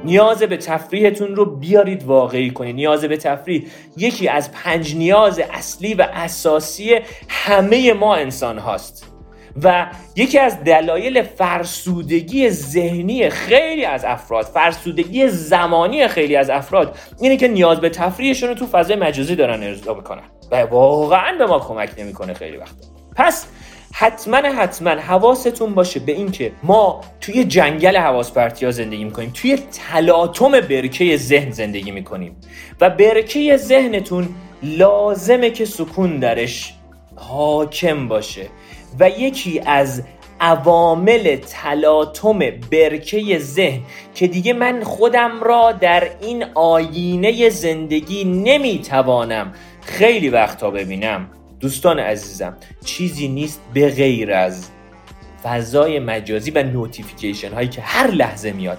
نیاز 0.05 0.43
به 0.43 0.57
تفریحتون 0.57 1.37
رو 1.37 1.45
بیارید 1.45 2.05
واقعی 2.05 2.51
کنید. 2.51 2.77
نیاز 2.77 3.05
به 3.05 3.17
تفریح 3.17 3.67
یکی 3.97 4.29
از 4.29 4.53
پنج 4.53 4.97
نیاز 4.97 5.39
اصلی 5.39 5.95
و 5.95 6.07
اساسی 6.13 7.01
همه 7.29 7.93
ما 7.93 8.15
انسان 8.15 8.59
هاست. 8.59 9.14
و 9.63 9.87
یکی 10.17 10.39
از 10.39 10.65
دلایل 10.65 11.23
فرسودگی 11.23 12.51
ذهنی 12.51 13.31
خیلی 13.31 13.85
از 13.85 14.05
افراد 14.05 14.45
فرسودگی 14.45 15.29
زمانی 15.29 16.09
خیلی 16.09 16.37
از 16.37 16.51
افراد 16.51 16.99
اینه 17.21 17.37
که 17.37 17.49
نیاز 17.49 17.81
به 17.81 17.89
تفریحشون 17.89 18.49
رو 18.49 18.55
تو 18.55 18.67
فضای 18.67 18.97
مجازی 18.97 19.37
دارن 19.37 19.63
ارضا 19.63 19.95
می‌کنن 19.95 20.23
و 20.51 20.57
واقعا 20.57 21.39
به 21.39 21.47
ما 21.47 21.59
کمک 21.59 21.91
نمی‌کنه 21.99 22.35
خیلی 22.35 22.57
وقت 22.57 22.75
پس 23.17 23.47
حتما 23.93 24.37
حتما 24.37 24.91
حواستون 24.91 25.75
باشه 25.75 26.01
به 26.01 26.13
اینکه 26.13 26.53
ما 26.63 27.01
توی 27.21 27.45
جنگل 27.45 27.97
حواس 27.97 28.33
پرتی 28.33 28.65
ها 28.65 28.71
زندگی 28.71 29.05
می‌کنیم 29.05 29.31
توی 29.35 29.57
تلاطم 29.57 30.51
برکه 30.51 31.17
ذهن 31.17 31.51
زندگی 31.51 31.91
می‌کنیم 31.91 32.37
و 32.81 32.91
برکه 32.91 33.57
ذهنتون 33.57 34.29
لازمه 34.63 35.51
که 35.51 35.65
سکون 35.65 36.19
درش 36.19 36.75
حاکم 37.17 38.09
باشه. 38.09 38.47
و 39.01 39.09
یکی 39.09 39.61
از 39.67 40.03
عوامل 40.41 41.37
تلاطم 41.37 42.39
برکه 42.71 43.39
ذهن 43.39 43.81
که 44.15 44.27
دیگه 44.27 44.53
من 44.53 44.83
خودم 44.85 45.43
را 45.43 45.73
در 45.73 46.11
این 46.21 46.45
آینه 46.55 47.51
زندگی 47.51 48.25
نمی‌توانم 48.25 49.53
خیلی 49.81 50.29
وقتا 50.29 50.71
ببینم. 50.71 51.29
دوستان 51.61 51.99
عزیزم 51.99 52.57
چیزی 52.85 53.29
نیست 53.29 53.61
به 53.75 53.91
غیر 53.91 54.33
از 54.33 54.69
فضای 55.45 55.99
مجازی 55.99 56.51
و 56.51 56.63
نوتیفیکیشن 56.63 57.53
هایی 57.53 57.69
که 57.69 57.83
هر 57.83 58.11
لحظه 58.11 58.53
میاد. 58.53 58.79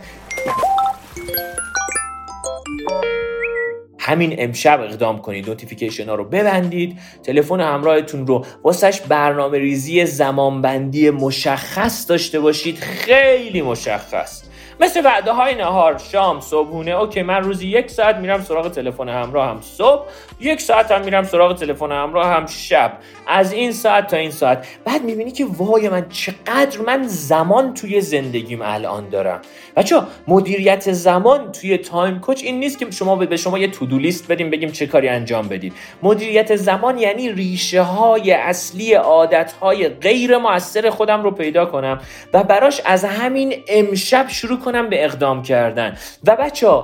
همین 4.06 4.36
امشب 4.38 4.82
اقدام 4.82 5.22
کنید 5.22 5.50
notification 5.50 6.10
ها 6.10 6.15
رو 6.15 6.24
ببندید 6.24 7.00
تلفن 7.24 7.62
همراهتون 7.62 8.28
رو 8.28 8.46
واسش 8.63 9.02
برنامه 9.02 9.58
ریزی 9.58 10.06
زمانبندی 10.06 11.10
مشخص 11.10 12.10
داشته 12.10 12.39
باشید 12.39 12.78
خیلی 12.80 13.62
مشخص. 13.62 14.44
مثل 14.80 15.06
وعده 15.06 15.32
های 15.32 15.56
نهار 15.56 15.98
شام 15.98 16.39
صبحونه. 16.39 16.91
okay 16.91 17.21
من 17.22 17.44
روزی 17.44 17.68
یک 17.68 17.91
ساعت 17.91 18.15
میرم 18.15 18.41
سراغ 18.41 18.72
تلفن 18.72 19.10
همراه 19.10 19.50
هم 19.50 19.62
صبح 19.62 20.06
یک 20.39 20.62
ساعت 20.62 20.91
هم 20.91 21.02
میرم 21.02 21.24
سراغ 21.24 21.58
تلفن 21.58 21.91
همراه 21.91 22.28
هم 22.28 22.45
شب. 22.45 22.98
از 23.28 23.54
این 23.54 23.71
ساعت 23.71 24.08
تا 24.08 24.17
این 24.17 24.32
ساعت. 24.32 24.67
بعد 24.86 25.04
می‌بینی 25.04 25.32
که 25.32 25.45
وای 25.50 25.89
من 25.89 26.10
چقدر 26.10 26.80
من 26.86 27.04
زمان 27.08 27.74
توی 27.74 28.02
زندگیم 28.02 28.62
الان 28.62 29.10
دارم. 29.10 29.41
بچه 29.76 30.02
مدیریت 30.28 30.91
زمان 30.91 31.52
توی 31.52 31.78
تایم 31.78 32.19
کوچ 32.19 32.43
این 32.43 32.60
نیست 32.60 32.80
که 32.80 32.91
شما 32.91 33.15
به 33.15 33.38
شما 33.38 33.58
یه 33.60 33.67
تودو 33.67 33.98
لیست 33.98 34.32
بدیم 34.32 34.50
بگیم 34.50 34.71
چه 34.71 34.88
کاری 34.88 35.08
انجام 35.08 35.48
بدید. 35.48 35.74
مدیریت 36.04 36.56
زمان 36.56 36.98
یعنی 36.98 37.32
ریشه 37.32 37.82
های 37.82 38.32
اصلی 38.32 38.93
عادت 38.93 39.52
های 39.52 39.89
غیر 39.89 40.38
موثر 40.38 40.89
خودم 40.89 41.24
رو 41.24 41.32
پیدا 41.32 41.65
کنم 41.65 42.02
و 42.34 42.43
براش 42.43 42.82
از 42.86 43.06
همین 43.06 43.54
امشب 43.67 44.28
شروع 44.30 44.60
کنم 44.60 44.89
به 44.89 45.06
اقدام 45.06 45.43
کردن. 45.43 45.98
و 46.28 46.36
بچه 46.36 46.82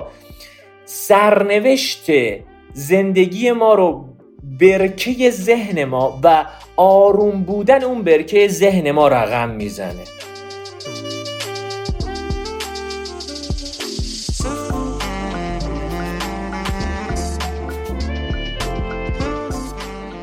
سرنوشت 0.84 2.10
زندگی 2.74 3.52
ما 3.52 3.74
رو 3.74 4.08
برکه 4.60 5.30
ذهن 5.30 5.84
ما 5.84 6.20
و 6.22 6.44
آروم 6.76 7.42
بودن 7.42 7.84
اون 7.84 8.02
برکه 8.02 8.48
ذهن 8.48 8.90
ما 8.90 9.08
رقم 9.08 9.48
می‌زنه. 9.48 10.04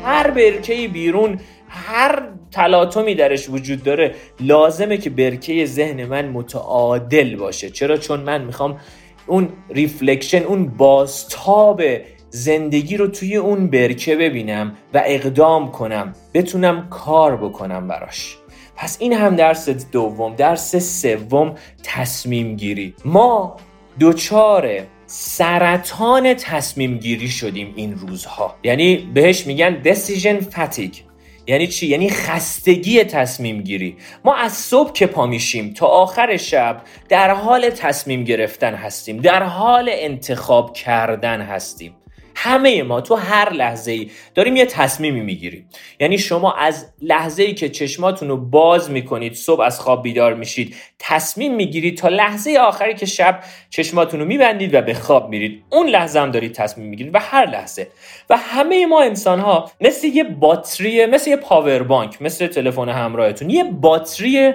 هر 0.04 0.30
برکه 0.30 0.88
بیرون 0.88 1.40
هر 1.68 2.22
تلاطمی 2.50 3.14
درش 3.14 3.48
وجود 3.48 3.82
داره 3.82 4.14
لازمه 4.40 4.96
که 4.96 5.10
برکه 5.10 5.66
ذهن 5.66 6.04
من 6.04 6.28
متعادل 6.28 7.36
باشه. 7.36 7.70
چرا؟ 7.70 7.96
چون 7.96 8.20
من 8.20 8.44
می‌خوام 8.44 8.80
اون 9.26 9.48
reflection 9.70 10.42
اون 10.42 10.66
بازتاب 10.66 11.82
زندگی 12.30 12.96
رو 12.96 13.06
توی 13.06 13.36
اون 13.36 13.66
برکه 13.66 14.16
ببینم 14.16 14.76
و 14.94 15.02
اقدام 15.06 15.72
کنم. 15.72 16.14
بتونم 16.34 16.88
کار 16.88 17.36
بکنم 17.36 17.88
براش. 17.88 18.36
پس 18.76 18.96
این 19.00 19.12
هم 19.12 19.36
درس 19.36 19.68
دوم 19.68 20.34
درس 20.34 20.76
سوم 20.76 21.54
تصمیم 21.82 22.56
گیری. 22.56 22.94
ما 23.04 23.56
دوچار 23.98 24.70
سرطان 25.06 26.34
تصمیم 26.34 26.98
گیری 26.98 27.28
شدیم 27.28 27.72
این 27.76 27.94
روزها. 27.94 28.56
یعنی 28.64 29.10
بهش 29.14 29.46
میگن 29.46 29.82
decision 29.82 30.44
fatigue. 30.54 31.10
یعنی 31.46 31.66
چی؟ 31.66 31.86
یعنی 31.86 32.10
خستگی 32.10 33.04
تصمیم 33.04 33.62
گیری. 33.62 33.96
ما 34.24 34.34
از 34.34 34.52
صبح 34.52 34.92
که 34.92 35.06
پا 35.06 35.26
میشیم 35.26 35.72
تا 35.72 35.86
آخر 35.86 36.36
شب 36.36 36.82
در 37.08 37.30
حال 37.30 37.70
تصمیم 37.70 38.24
گرفتن 38.24 38.74
هستیم 38.74 39.16
در 39.16 39.42
حال 39.42 39.90
انتخاب 39.92 40.72
کردن 40.72 41.40
هستیم. 41.40 41.94
همه 42.42 42.82
ما 42.82 43.00
تو 43.00 43.14
هر 43.14 43.52
لحظه 43.52 43.92
ای 43.92 44.10
داریم 44.34 44.56
یه 44.56 44.66
تصمیمی 44.66 45.20
می‌گیریم. 45.20 45.68
یعنی 46.00 46.18
شما 46.18 46.52
از 46.52 46.86
لحظه 47.02 47.42
ای 47.42 47.54
که 47.54 47.68
چشماتون 47.68 48.28
رو 48.28 48.36
باز 48.36 48.90
می‌کنید 48.90 49.34
صبح 49.34 49.60
از 49.60 49.80
خواب 49.80 50.02
بیدار 50.02 50.34
میشید 50.34 50.76
تصمیم 50.98 51.54
می‌گیرید 51.54 51.98
تا 51.98 52.08
لحظه 52.08 52.58
آخری 52.60 52.94
که 52.94 53.06
شب 53.06 53.40
چشماتون 53.70 54.20
رو 54.20 54.26
میبندید 54.26 54.74
و 54.74 54.82
به 54.82 54.94
خواب 54.94 55.28
میرید. 55.28 55.62
اون 55.70 55.88
لحظه 55.88 56.20
هم 56.20 56.30
دارید 56.30 56.52
تصمیم 56.52 56.86
می‌گیرید 56.86 57.14
و 57.14 57.18
هر 57.18 57.50
لحظه. 57.50 57.88
و 58.30 58.36
همه 58.36 58.86
ما 58.86 59.02
انسان 59.02 59.40
ها 59.40 59.70
مثل 59.80 60.06
یه 60.06 60.24
باتری 60.24 61.06
مثل 61.06 61.30
یه 61.30 61.36
پاور 61.36 61.82
بانک 61.82 62.22
مثل 62.22 62.46
تلفن 62.46 62.88
همراهتون 62.88 63.50
یه 63.50 63.64
باتری 63.64 64.52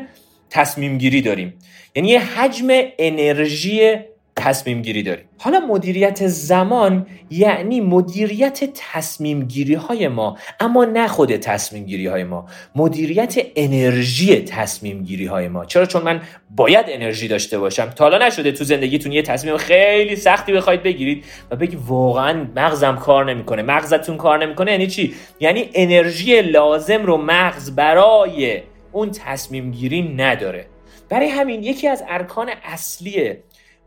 تصمیم 0.49 0.97
گیری 0.97 1.21
داریم. 1.21 1.53
یعنی 1.95 2.09
یه 2.09 2.19
حجم 2.19 2.67
انرژی 2.99 3.95
تصمیم 4.45 4.81
گیری 4.81 5.03
داریم. 5.03 5.25
حالا 5.37 5.59
مدیریت 5.59 6.27
زمان 6.27 7.07
یعنی 7.29 7.81
مدیریت 7.81 8.59
تصمیم 8.93 9.43
گیری 9.43 9.73
های 9.73 10.07
ما 10.07 10.37
اما 10.59 10.85
نه 10.85 11.07
خود 11.07 11.35
تصمیم 11.35 11.85
گیری 11.85 12.07
های 12.07 12.23
ما 12.23 12.45
مدیریت 12.75 13.35
انرژی 13.55 14.35
تصمیم 14.35 15.03
گیری 15.03 15.25
های 15.25 15.47
ما. 15.47 15.65
چرا؟ 15.65 15.85
چون 15.85 16.03
من 16.03 16.21
باید 16.55 16.85
انرژی 16.89 17.27
داشته 17.27 17.59
باشم. 17.59 17.89
تا 17.89 18.03
حالا 18.03 18.27
نشده 18.27 18.51
تو 18.51 18.63
زندگیتون 18.63 19.11
یه 19.11 19.21
تصمیم 19.21 19.57
خیلی 19.57 20.15
سختی 20.15 20.53
بخواید 20.53 20.83
بگیرید 20.83 21.25
و 21.51 21.55
بگی 21.55 21.77
واقعا 21.87 22.47
مغزم 22.55 22.95
کار 22.95 23.25
نمی‌کنه. 23.25 23.61
مغزتون 23.61 24.17
کار 24.17 24.45
نمی‌کنه 24.45 24.71
یعنی 24.71 24.87
چی؟ 24.87 25.13
یعنی 25.39 25.69
انرژی 25.73 26.41
لازم 26.41 27.05
رو 27.05 27.17
مغز 27.17 27.75
برای 27.75 28.61
اون 28.91 29.11
تصمیم 29.11 29.71
گیری 29.71 30.01
نداره. 30.01 30.65
برای 31.09 31.27
همین 31.27 31.63
یکی 31.63 31.87
از 31.87 32.03
ارکان 32.07 32.49
اصلی 32.63 33.33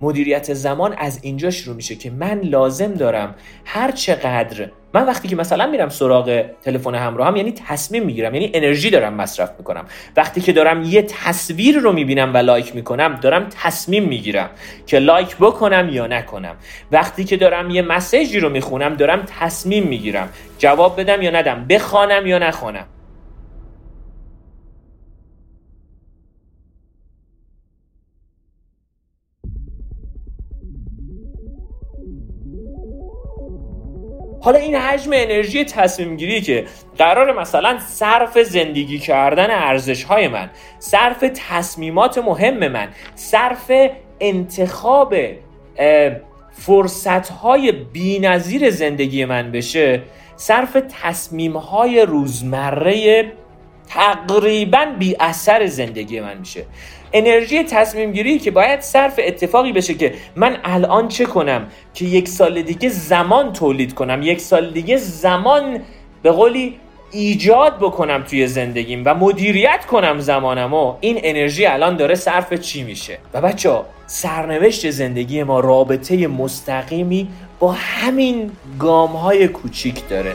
مدیریت 0.00 0.54
زمان 0.54 0.94
از 0.98 1.18
اینجا 1.22 1.50
شروع 1.50 1.76
میشه 1.76 1.94
که 1.94 2.10
من 2.10 2.40
لازم 2.40 2.94
دارم 2.94 3.34
هر 3.64 3.90
چقدر 3.90 4.68
من 4.94 5.06
وقتی 5.06 5.28
که 5.28 5.36
مثلا 5.36 5.66
میرم 5.66 5.88
سراغ 5.88 6.44
تلفن 6.62 6.94
همراهم 6.94 7.36
یعنی 7.36 7.52
تصمیم 7.52 8.04
می‌گیرم 8.04 8.34
یعنی 8.34 8.50
انرژی 8.54 8.90
دارم 8.90 9.14
مصرف 9.14 9.50
می‌کنم. 9.58 9.84
وقتی 10.16 10.40
که 10.40 10.52
دارم 10.52 10.82
یه 10.82 11.02
تصویر 11.02 11.78
رو 11.78 11.92
می‌بینم 11.92 12.34
و 12.34 12.36
لایک 12.36 12.74
می‌کنم 12.74 13.14
دارم 13.14 13.46
تصمیم 13.62 14.04
می‌گیرم 14.04 14.50
که 14.86 14.98
لایک 14.98 15.36
بکنم 15.36 15.88
یا 15.92 16.06
نکنم. 16.06 16.56
وقتی 16.92 17.24
که 17.24 17.36
دارم 17.36 17.70
یه 17.70 17.82
مسیجی 17.82 18.40
رو 18.40 18.48
می‌خونم 18.48 18.94
دارم 18.94 19.26
تصمیم 19.40 19.84
می‌گیرم 19.84 20.28
جواب 20.58 21.00
بدم 21.00 21.22
یا 21.22 21.30
ندم 21.30 21.64
بخوانم 21.68 22.26
یا 22.26 22.38
نخوانم. 22.38 22.86
حالا 34.48 34.60
این 34.60 34.74
حجم 34.74 35.10
انرژی 35.14 35.64
تصمیم 35.64 36.16
گیری 36.16 36.40
که 36.40 36.64
قرار 36.98 37.40
مثلا 37.40 37.78
صرف 37.78 38.38
زندگی 38.38 38.98
کردن 38.98 39.50
ارزش 39.50 40.04
های 40.04 40.28
من 40.28 40.50
صرف 40.78 41.24
تصمیمات 41.34 42.18
مهم 42.18 42.68
من 42.68 42.88
صرف 43.14 43.72
انتخاب 44.20 45.14
فرصت 46.52 47.28
های 47.28 47.72
بی 47.72 48.70
زندگی 48.70 49.24
من 49.24 49.52
بشه 49.52 50.02
صرف 50.36 50.76
تصمیم 51.02 51.56
های 51.56 52.00
روزمره 52.00 53.32
تقریبا 53.88 54.86
بی 54.98 55.16
اثر 55.20 55.66
زندگی 55.66 56.20
من 56.20 56.38
میشه. 56.38 56.64
انرژی 57.12 57.62
تصمیم 57.62 58.12
گیری 58.12 58.38
که 58.38 58.50
باید 58.50 58.80
صرف 58.80 59.20
اتفاقی 59.22 59.72
بشه 59.72 59.94
که 59.94 60.14
من 60.36 60.56
الان 60.64 61.08
چه 61.08 61.24
کنم؟ 61.24 61.66
که 61.94 62.04
یک 62.04 62.28
سال 62.28 62.62
دیگه 62.62 62.88
زمان 62.88 63.52
تولید 63.52 63.94
کنم 63.94 64.22
یک 64.22 64.40
سال 64.40 64.70
دیگه 64.70 64.96
زمان 64.96 65.80
به 66.22 66.30
قولی 66.30 66.78
ایجاد 67.10 67.76
بکنم 67.76 68.22
توی 68.22 68.46
زندگیم 68.46 69.02
و 69.04 69.14
مدیریت 69.14 69.86
کنم 69.86 70.18
زمانم 70.18 70.74
و 70.74 70.94
این 71.00 71.20
انرژی 71.22 71.66
الان 71.66 71.96
داره 71.96 72.14
صرف 72.14 72.54
چی 72.54 72.82
میشه؟ 72.82 73.18
و 73.34 73.40
بچه 73.40 73.80
سرنوشت 74.06 74.90
زندگی 74.90 75.42
ما 75.42 75.60
رابطه 75.60 76.26
مستقیمی 76.26 77.28
با 77.58 77.72
همین 77.72 78.50
گام 78.78 79.10
های 79.10 79.48
کوچیک 79.48 80.08
داره. 80.08 80.34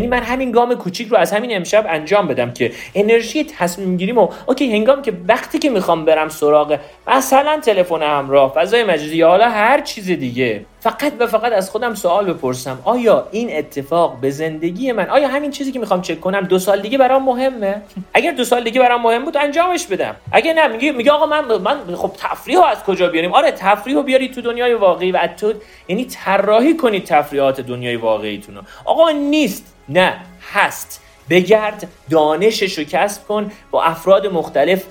یعنی 0.00 0.10
من 0.10 0.22
همین 0.22 0.50
گام 0.52 0.74
کوچیک 0.74 1.08
رو 1.08 1.16
از 1.16 1.32
همین 1.32 1.56
امشب 1.56 1.86
انجام 1.88 2.28
بدم 2.28 2.52
که 2.52 2.72
انرژی 2.94 3.44
تصمیم 3.44 3.96
گیریمو 3.96 4.28
اوکی 4.46 4.72
هنگام 4.72 5.02
که 5.02 5.12
وقتی 5.28 5.58
که 5.58 5.70
می‌خوام 5.70 6.04
برم 6.04 6.28
سراغ 6.28 6.78
مثلا 7.06 7.60
تلفن 7.60 8.02
همراه 8.02 8.52
فضای 8.52 8.84
مجازی 8.84 9.16
یا 9.16 9.28
حالا 9.28 9.48
هر 9.48 9.80
چیز 9.80 10.06
دیگه. 10.06 10.64
فقط 10.80 11.12
و 11.18 11.26
فقط 11.26 11.52
از 11.52 11.70
خودم 11.70 11.94
سوال 11.94 12.32
بپرسم. 12.32 12.78
آیا 12.84 13.28
این 13.32 13.56
اتفاق 13.56 14.20
به 14.20 14.30
زندگی 14.30 14.92
من 14.92 15.10
آیا 15.10 15.28
همین 15.28 15.50
چیزی 15.50 15.72
که 15.72 15.78
می‌خوام 15.78 16.02
چک 16.02 16.20
کنم 16.20 16.40
دو 16.40 16.58
سال 16.58 16.80
دیگه 16.80 16.98
برام 16.98 17.22
مهمه؟ 17.22 17.82
اگر 18.14 18.32
دو 18.32 18.44
سال 18.44 18.64
دیگه 18.64 18.80
برام 18.80 19.02
مهم 19.02 19.24
بود 19.24 19.36
انجامش 19.36 19.86
بدم. 19.86 20.16
اگه 20.32 20.52
نه 20.52 20.68
میگه 20.68 20.92
میگه 20.92 21.10
آقا 21.10 21.26
من 21.26 21.44
من 21.44 21.94
خب 21.96 22.12
تفریح 22.18 22.66
از 22.66 22.84
کجا 22.84 23.08
بیاریم؟ 23.08 23.32
آره 23.32 23.52
تفریح 23.52 23.96
رو 23.96 24.02
بیاری 24.02 24.28
تو 24.28 24.40
دنیای 24.40 24.74
واقعی 24.74 25.12
و 25.12 25.28
تو 25.36 25.52
یعنی 25.88 26.04
طراحی 26.04 26.76
کنید 26.76 27.04
تفریحات 27.04 27.60
دنیای 27.60 27.96
واقعیتون 27.96 28.58
آقا 28.84 29.10
نیست. 29.10 29.74
نه 29.88 30.16
هست. 30.52 31.02
بگرد 31.30 31.88
دانشش 32.10 32.78
رو 32.78 32.84
کسب 32.84 33.26
کن 33.26 33.52
با 33.70 33.82
افراد 33.82 34.26
مختلف 34.26 34.84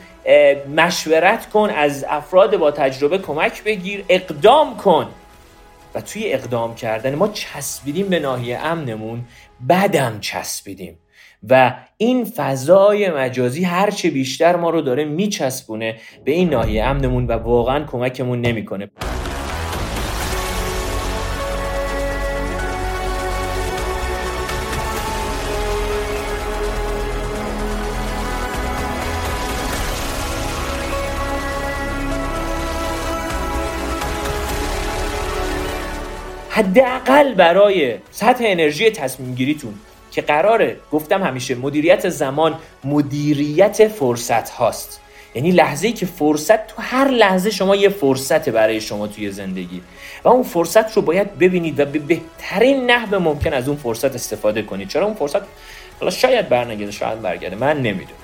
مشورت 0.76 1.50
کن 1.50 1.70
از 1.70 2.06
افراد 2.10 2.58
با 2.58 2.72
تجربه 2.72 3.18
کمک 3.18 3.64
بگیر 3.64 4.06
اقدام 4.10 4.78
کن. 4.78 5.08
و 5.96 6.02
توی 6.02 6.34
اقدام 6.34 6.76
کردن 6.76 7.16
ما 7.16 7.28
چسبیدیم 7.28 8.10
به 8.10 8.20
ناحیه 8.20 8.58
امنمون 8.58 9.26
بدم 9.70 10.20
چسبیدیم. 10.20 11.00
و 11.50 11.76
این 11.98 12.26
فضای 12.26 13.10
مجازی 13.10 13.64
هرچه 13.64 14.10
بیشتر 14.10 14.56
ما 14.56 14.70
رو 14.70 14.82
داره 14.82 15.06
میچسبونه 15.06 15.96
به 16.26 16.32
این 16.32 16.50
ناحیه 16.50 16.84
امنمون 16.84 17.28
و 17.28 17.32
واقعا 17.32 17.86
کمکمون 17.86 18.42
نمی‌کنه. 18.42 18.90
حداقل 36.60 37.34
برای 37.34 37.96
سطح 38.12 38.44
انرژی 38.48 38.90
تصمیم 38.90 39.36
گیریتون 39.36 39.74
که 40.12 40.22
قراره 40.22 40.78
گفتم 40.92 41.24
همیشه 41.24 41.56
مدیریت 41.56 42.10
زمان 42.10 42.60
مدیریت 42.84 43.88
فرصت 43.88 44.50
هاست. 44.50 45.02
یعنی 45.36 45.52
لحظه 45.52 45.88
ای 45.88 45.94
که 45.94 46.06
فرصت 46.06 46.68
تو 46.68 46.82
هر 46.82 47.08
لحظه 47.08 47.52
شما 47.52 47.76
یه 47.76 47.90
فرصت 47.90 48.50
برای 48.50 48.82
شما 48.82 49.08
توی 49.08 49.32
زندگی. 49.32 49.82
و 50.24 50.30
اون 50.30 50.44
فرصت 50.44 50.94
رو 50.94 51.02
باید 51.02 51.38
ببینید 51.38 51.80
و 51.80 51.86
به 51.86 52.00
بهترین 52.00 52.92
نحو 52.92 53.20
ممکن 53.20 53.54
از 53.54 53.68
اون 53.68 53.78
فرصت 53.78 54.16
استفاده 54.16 54.62
کنید. 54.62 54.88
چرا 54.88 55.06
اون 55.06 55.16
فرصت؟ 55.16 55.42
حالا 56.00 56.12
شاید 56.12 56.50
برنگرده 56.50 56.92
شاید 56.92 57.22
برگرده. 57.22 57.56
من 57.56 57.78
نمی‌دونم. 57.78 58.20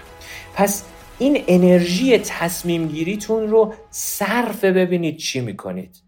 پس 0.55 0.83
این 1.19 1.43
انرژی 1.47 2.17
تصمیم 2.17 2.87
گیریتون 2.87 3.47
رو 3.47 3.73
صرف 3.89 4.63
ببینید 4.63 5.17
چی 5.17 5.39
می‌کنید. 5.39 6.04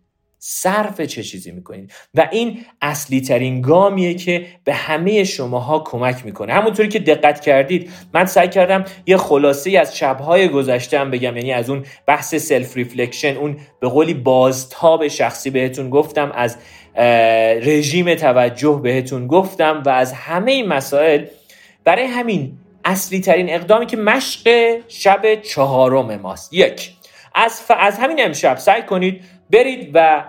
صرف 0.49 1.01
چه 1.01 1.23
چیزی 1.23 1.51
می‌کنید 1.51 1.93
و 2.13 2.27
این 2.31 2.65
اصلی 2.81 3.21
ترین 3.21 3.61
گامیه 3.61 4.13
که 4.13 4.45
به 4.63 4.73
همه 4.73 5.23
شماها 5.23 5.79
کمک 5.79 6.25
می‌کنه. 6.25 6.53
همونطوری 6.53 6.89
که 6.89 6.99
دقت 6.99 7.39
کردید 7.39 7.91
من 8.13 8.25
سعی 8.25 8.47
کردم 8.47 8.85
یه 9.05 9.17
خلاصه 9.17 9.77
از 9.79 9.97
شبهای 9.97 10.47
گذشتم 10.47 11.11
بگم. 11.11 11.37
یعنی 11.37 11.53
از 11.53 11.69
اون 11.69 11.85
بحث 12.05 12.35
self 12.35 12.77
reflection 12.77 13.37
اون 13.37 13.57
به 13.79 13.89
قولی 13.89 14.13
بازتاب 14.13 15.07
شخصی 15.07 15.49
بهتون 15.49 15.89
گفتم 15.89 16.31
از 16.35 16.57
رژیم 17.61 18.15
توجه 18.15 18.79
بهتون 18.83 19.27
گفتم 19.27 19.83
و 19.85 19.89
از 19.89 20.13
همه 20.13 20.51
این 20.51 20.67
مسائل 20.67 21.25
برای 21.83 22.05
همین 22.05 22.57
اصلی 22.85 23.19
ترین 23.19 23.49
اقدامی 23.49 23.85
که 23.85 23.97
مشق 23.97 24.75
شب 24.87 25.41
چهارم 25.41 26.15
ماست. 26.15 26.53
یک 26.53 26.91
از, 27.35 27.61
از 27.79 27.97
همین 27.97 28.25
امشب 28.25 28.57
سعی 28.57 28.81
کنید 28.81 29.23
برید 29.49 29.91
و 29.93 30.23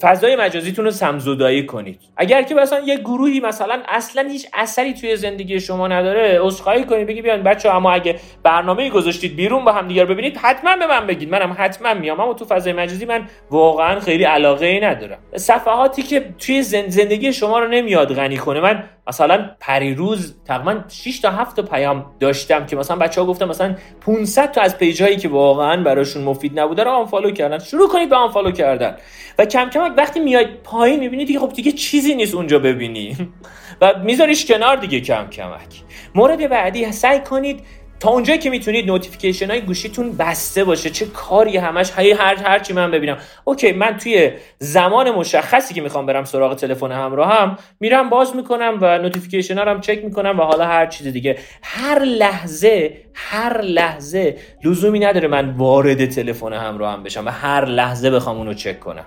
فضای 0.00 0.36
مجازیتون 0.36 0.84
رو 0.84 0.90
سمزدایی 0.90 1.66
کنید. 1.66 2.00
اگر 2.16 2.42
که 2.42 2.54
مثلا 2.54 2.80
یه 2.80 2.96
گروهی 2.96 3.40
مثلا 3.40 3.82
اصلا 3.88 4.28
هیچ 4.28 4.46
اثری 4.52 4.94
توی 4.94 5.16
زندگی 5.16 5.60
شما 5.60 5.88
نداره 5.88 6.38
عذرخواهی 6.42 6.84
کنید 6.84 7.06
بگی 7.06 7.22
بیان 7.22 7.42
بچه 7.42 7.70
اما 7.70 7.92
اگه 7.92 8.16
برنامه 8.42 8.90
گذاشتید 8.90 9.36
بیرون 9.36 9.64
با 9.64 9.72
هم 9.72 9.88
دیگر 9.88 10.04
ببینید 10.04 10.36
حتما 10.36 10.76
به 10.76 10.86
من 10.86 11.06
بگید. 11.06 11.30
منم 11.30 11.56
حتما 11.58 11.94
میام 11.94 12.20
اما 12.20 12.34
تو 12.34 12.44
فضای 12.44 12.72
مجازی 12.72 13.04
من 13.04 13.28
واقعا 13.50 14.00
خیلی 14.00 14.24
علاقه 14.24 14.66
ای 14.66 14.80
ندارم. 14.80 15.18
صفحاتی 15.36 16.02
که 16.02 16.34
توی 16.38 16.62
زندگی 16.62 17.32
شما 17.32 17.58
رو 17.58 17.68
نمیاد 17.68 18.14
غنی 18.14 18.36
کنه 18.36 18.60
من 18.60 18.84
مثلا 19.08 19.50
پریروز 19.60 20.34
تقریبا 20.44 20.80
6 20.88 21.18
تا 21.20 21.30
7 21.30 21.56
تا 21.56 21.62
پیام 21.62 22.06
داشتم 22.20 22.66
که 22.66 22.76
مثلا 22.76 22.96
بچه 22.96 23.20
ها 23.20 23.26
گفتن 23.26 23.48
مثلا 23.48 23.76
500 24.00 24.52
تا 24.52 24.60
از 24.60 24.78
پیج 24.78 25.02
هایی 25.02 25.16
که 25.16 25.28
واقعا 25.28 25.82
براشون 25.82 26.24
مفید 26.24 26.60
نبوده 26.60 26.84
رو 26.84 26.90
unfollow 26.90 27.30
کردن. 27.30 27.58
شروع 27.58 27.88
کنید 27.88 28.08
به 28.08 28.16
unfollow 28.16 28.50
کردن. 28.50 28.96
و 29.38 29.44
کم 29.44 29.70
کم 29.70 29.94
وقتی 29.96 30.20
میای 30.20 30.46
پایین 30.64 31.00
می‌بینی 31.00 31.24
دیگه 31.24 31.38
خب 31.38 31.52
دیگه 31.52 31.72
چیزی 31.72 32.14
نیست 32.14 32.34
اونجا 32.34 32.58
ببینی. 32.58 33.16
و 33.80 33.94
میذاریش 34.04 34.46
کنار 34.46 34.76
دیگه 34.76 35.00
کم 35.00 35.30
کمک. 35.30 35.82
مورد 36.14 36.48
بعدی 36.48 36.92
سعی 36.92 37.20
کنید 37.20 37.60
تا 38.00 38.10
اونجایی 38.10 38.38
که 38.38 38.50
می‌تونید 38.50 38.86
notification 38.86 39.50
های 39.50 39.60
گوشیتون 39.60 40.16
بسته 40.16 40.64
باشه 40.64 40.90
چه 40.90 41.06
کاری 41.06 41.56
همش 41.56 41.92
هی 41.96 42.12
هر 42.12 42.34
هر 42.34 42.58
چی 42.58 42.72
من 42.72 42.90
ببینم. 42.90 43.16
okay 43.44 43.72
من 43.72 43.96
توی 43.96 44.32
زمان 44.58 45.10
مشخصی 45.10 45.74
که 45.74 45.80
می‌خوام 45.80 46.06
برم 46.06 46.24
سراغ 46.24 46.54
تلفن 46.54 46.92
همراه 46.92 47.32
هم 47.32 47.58
میرم 47.80 48.10
باز 48.10 48.36
می‌کنم 48.36 48.78
و 48.80 48.98
notification 48.98 49.58
ها 49.58 49.64
رو 49.64 49.80
چک 49.80 50.04
می‌کنم 50.04 50.40
و 50.40 50.42
حالا 50.42 50.64
هر 50.64 50.86
چیز 50.86 51.06
دیگه. 51.06 51.38
هر 51.62 51.98
لحظه 51.98 52.96
هر 53.14 53.60
لحظه 53.60 54.36
لزومی 54.64 54.98
نداره 54.98 55.28
من 55.28 55.50
وارد 55.50 56.06
تلفن 56.06 56.52
همراه 56.52 56.92
هم 56.92 57.02
بشم 57.02 57.26
و 57.26 57.30
هر 57.30 57.64
لحظه 57.64 58.10
بخوام 58.10 58.36
اونو 58.36 58.54
چک 58.54 58.80
کنم. 58.80 59.06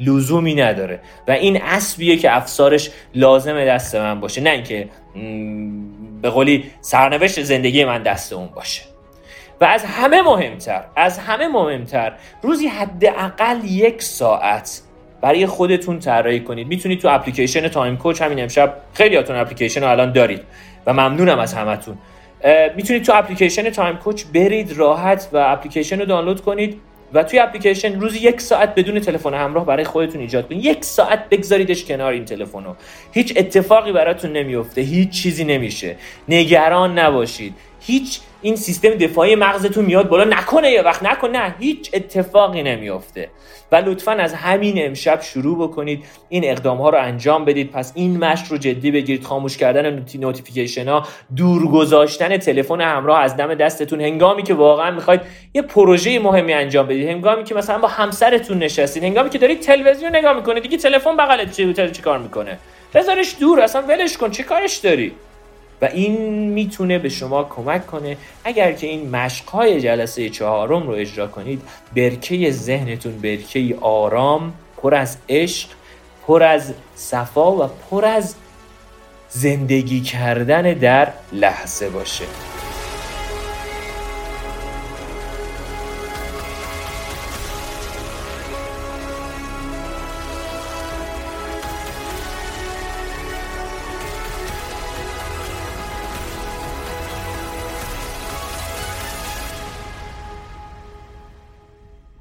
لزومی 0.00 0.54
نداره. 0.54 1.00
و 1.28 1.30
این 1.32 1.62
اسبیه 1.62 2.16
که 2.16 2.36
افسارش 2.36 2.90
لازم 3.14 3.64
دست 3.64 3.94
من 3.94 4.20
باشه. 4.20 4.40
نه 4.40 4.50
اینکه 4.50 4.88
به 6.22 6.30
قولی 6.30 6.64
سرنوشت 6.80 7.42
زندگی 7.42 7.84
من 7.84 8.02
دست 8.02 8.32
اون 8.32 8.46
باشه. 8.46 8.82
و 9.60 9.64
از 9.64 9.84
همه 9.84 10.22
مهمتر 10.22 10.84
از 10.96 11.18
همه 11.18 11.48
مهمتر 11.48 12.12
روزی 12.42 12.66
حداقل 12.66 13.64
یک 13.64 14.02
ساعت 14.02 14.82
برای 15.20 15.46
خودتون 15.46 15.98
طراحی 15.98 16.40
کنید. 16.40 16.68
می‌تونید 16.68 17.00
تو 17.00 17.08
اپلیکیشن 17.08 17.68
تایم 17.68 17.96
کوچ 17.96 18.22
همین 18.22 18.42
امشب 18.42 18.76
خیلیاتون 18.94 19.36
اپلیکیشن 19.36 19.80
رو 19.80 19.90
الان 19.90 20.12
دارید 20.12 20.40
و 20.86 20.92
ممنونم 20.92 21.38
از 21.38 21.54
همتون. 21.54 21.98
می‌تونید 22.76 23.02
تو 23.02 23.12
اپلیکیشن 23.14 23.70
Time 23.70 23.96
Coach 23.96 24.24
برید 24.34 24.72
راحت 24.72 25.28
و 25.32 25.36
اپلیکیشن 25.36 25.98
رو 25.98 26.04
دانلود 26.04 26.40
کنید. 26.40 26.80
و 27.14 27.22
توی 27.22 27.38
اپلیکیشن 27.38 28.00
روزی 28.00 28.18
یک 28.18 28.40
ساعت 28.40 28.74
بدون 28.74 29.00
تلفن 29.00 29.34
همراه 29.34 29.66
برای 29.66 29.84
خودتون 29.84 30.20
ایجاد 30.20 30.48
کنید. 30.48 30.64
یک 30.64 30.84
ساعت 30.84 31.28
بگذاریدش 31.28 31.84
کنار 31.84 32.12
این 32.12 32.24
تلفن 32.24 32.64
رو 32.64 32.76
هیچ 33.12 33.32
اتفاقی 33.36 33.92
براتون 33.92 34.32
نمیفته. 34.32 34.80
هیچ 34.80 35.10
چیزی 35.10 35.44
نمیشه. 35.44 35.96
نگران 36.28 36.98
نباشید. 36.98 37.54
هیچ 37.80 38.20
این 38.44 38.56
سیستم 38.56 38.88
دفاعی 38.88 39.34
مغزتون 39.34 39.84
میاد 39.84 40.08
بالا. 40.08 40.24
نکنه 40.24 40.70
یه 40.70 40.82
وقت 40.82 41.02
نکن. 41.02 41.30
نه 41.30 41.54
هیچ 41.58 41.90
اتفاقی 41.94 42.62
نمیافته. 42.62 43.28
و 43.72 43.76
لطفا 43.76 44.12
از 44.12 44.34
همین 44.34 44.86
امشب 44.86 45.20
شروع 45.20 45.68
بکنید. 45.68 46.04
این 46.28 46.44
اقدام 46.44 46.78
ها 46.78 46.90
رو 46.90 46.98
انجام 46.98 47.44
بدید. 47.44 47.70
پس 47.70 47.92
این 47.94 48.24
مشق 48.24 48.52
رو 48.52 48.58
جدی 48.58 48.90
بگیرید. 48.90 49.24
خاموش 49.24 49.56
کردن 49.56 50.06
notification 50.14 50.88
ها 50.88 51.06
دور 51.36 51.68
گذاشتن 51.68 52.36
تلفن 52.36 52.80
همراه 52.80 53.20
از 53.20 53.36
دم 53.36 53.54
دستتون. 53.54 54.00
هنگامی 54.00 54.42
که 54.42 54.54
واقعا 54.54 54.90
می‌خواید 54.90 55.20
یه 55.54 55.62
پروژه 55.62 56.18
مهمی 56.18 56.52
انجام 56.52 56.86
بدید. 56.86 57.08
هنگامی 57.08 57.44
که 57.44 57.54
مثلا 57.54 57.78
با 57.78 57.88
همسرتون 57.88 58.58
نشستید. 58.58 59.04
هنگامی 59.04 59.30
که 59.30 59.38
دارید 59.38 59.60
تلویزیون 59.60 60.16
نگاه 60.16 60.32
می‌کنید. 60.32 60.62
دیگه 60.62 60.76
تلفن 60.76 61.16
بغلت 61.16 61.52
چی 61.92 62.02
کار 62.02 62.18
می‌کنه؟ 62.18 62.58
بذارش 62.94 63.36
دور. 63.40 63.60
اصلا 63.60 63.82
ولش 63.82 64.16
کن. 64.16 64.30
چی 64.30 64.42
کارش 64.42 64.76
داری؟ 64.76 65.12
و 65.82 65.84
این 65.84 66.48
می‌تونه 66.48 66.98
به 66.98 67.08
شما 67.08 67.44
کمک 67.44 67.86
کنه. 67.86 68.16
اگر 68.44 68.72
که 68.72 68.86
این 68.86 69.10
مشقهای 69.10 69.80
جلسه 69.80 70.30
چهارم 70.30 70.86
رو 70.86 70.92
اجرا 70.92 71.26
کنید 71.26 71.62
برکه 71.96 72.50
ذهنتون 72.50 73.18
برکه 73.18 73.76
آرام 73.80 74.52
پر 74.76 74.94
از 74.94 75.16
عشق 75.28 75.68
پر 76.26 76.42
از 76.42 76.72
صفا 76.94 77.52
و 77.52 77.70
پر 77.90 78.04
از 78.04 78.34
زندگی 79.28 80.00
کردن 80.00 80.62
در 80.62 81.08
لحظه 81.32 81.88
باشه. 81.88 82.24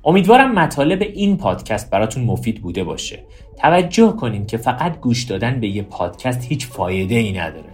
امیدوارم 0.06 0.51
مطالب 0.51 1.01
این 1.01 1.38
پادکست 1.38 1.89
براتون 1.89 2.24
مفید 2.24 2.62
بوده 2.62 2.84
باشه. 2.84 3.20
توجه 3.58 4.12
کنین 4.12 4.45
که 4.45 4.58
فقط 4.58 4.99
گوش 4.99 5.24
دادن 5.24 5.60
به 5.60 5.68
یه 5.68 5.82
پادکست 5.82 6.45
هیچ 6.49 6.68
فایده 6.68 7.16
ای 7.16 7.32
نداره. 7.32 7.70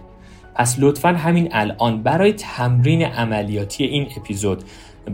پس 0.54 0.76
لطفا 0.78 1.08
همین 1.08 1.48
الان 1.52 2.02
برای 2.02 2.32
تمرین 2.32 3.02
عملیاتی 3.02 3.84
این 3.84 4.06
اپیزود 4.16 4.64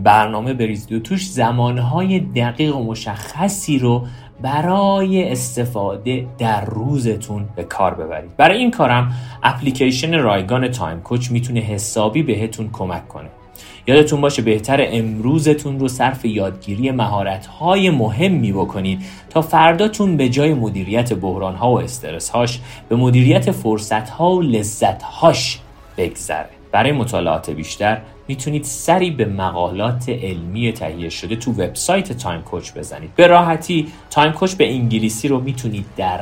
برنامه 0.03 0.53
بریزید 0.53 0.91
و 0.91 0.99
توش 0.99 1.29
زمانهای 1.29 2.19
دقیق 2.19 2.75
و 2.75 2.83
مشخصی 2.83 3.79
رو 3.79 4.05
برای 4.41 5.31
استفاده 5.31 6.27
در 6.37 6.65
روزتون 6.65 7.49
به 7.55 7.63
کار 7.63 7.93
ببرید. 7.93 8.37
برای 8.37 8.57
این 8.57 8.71
کارم 8.71 9.11
اپلیکیشن 9.43 10.19
رایگان 10.19 10.67
تایم 10.67 11.01
کوچ 11.01 11.31
می‌تونه 11.31 11.59
حسابی 11.59 12.23
بهتون 12.23 12.69
کمک 12.73 13.07
کنه. 13.07 13.29
یادتون 13.87 14.21
باشه 14.21 14.41
بهتر 14.41 14.85
امروزتون 14.89 15.79
رو 15.79 15.87
صرف 15.87 16.25
یادگیری 16.25 16.91
مهارت‌های 16.91 17.89
مهمی 17.89 18.51
بکنید 18.51 19.01
تا 19.29 19.41
فرداتون 19.41 20.17
به 20.17 20.29
جای 20.29 20.53
مدیریت 20.53 21.13
بحران‌ها 21.13 21.71
و 21.71 21.79
استرس‌هاش 21.79 22.59
به 22.89 22.95
مدیریت 22.95 23.51
فرصت‌ها 23.51 24.35
و 24.35 24.41
لذت‌هاش 24.41 25.59
بگذره. 25.97 26.49
برای 26.71 26.91
مطالعات 26.91 27.49
بیشتر 27.49 28.01
می‌تونید 28.27 28.63
سری 28.63 29.11
به 29.11 29.25
مقالات 29.25 30.09
علمی 30.09 30.71
تهیه 30.71 31.09
شده 31.09 31.35
تو 31.35 31.51
وبسایت 31.51 32.11
Time 32.11 32.41
Coach 32.41 32.73
بزنید. 32.73 33.09
به 33.15 33.27
راحتی 33.27 33.87
Time 34.09 34.31
Coach 34.31 34.53
به 34.53 34.73
انگلیسی 34.73 35.27
رو 35.27 35.39
می‌تونید 35.39 35.85
در 35.97 36.19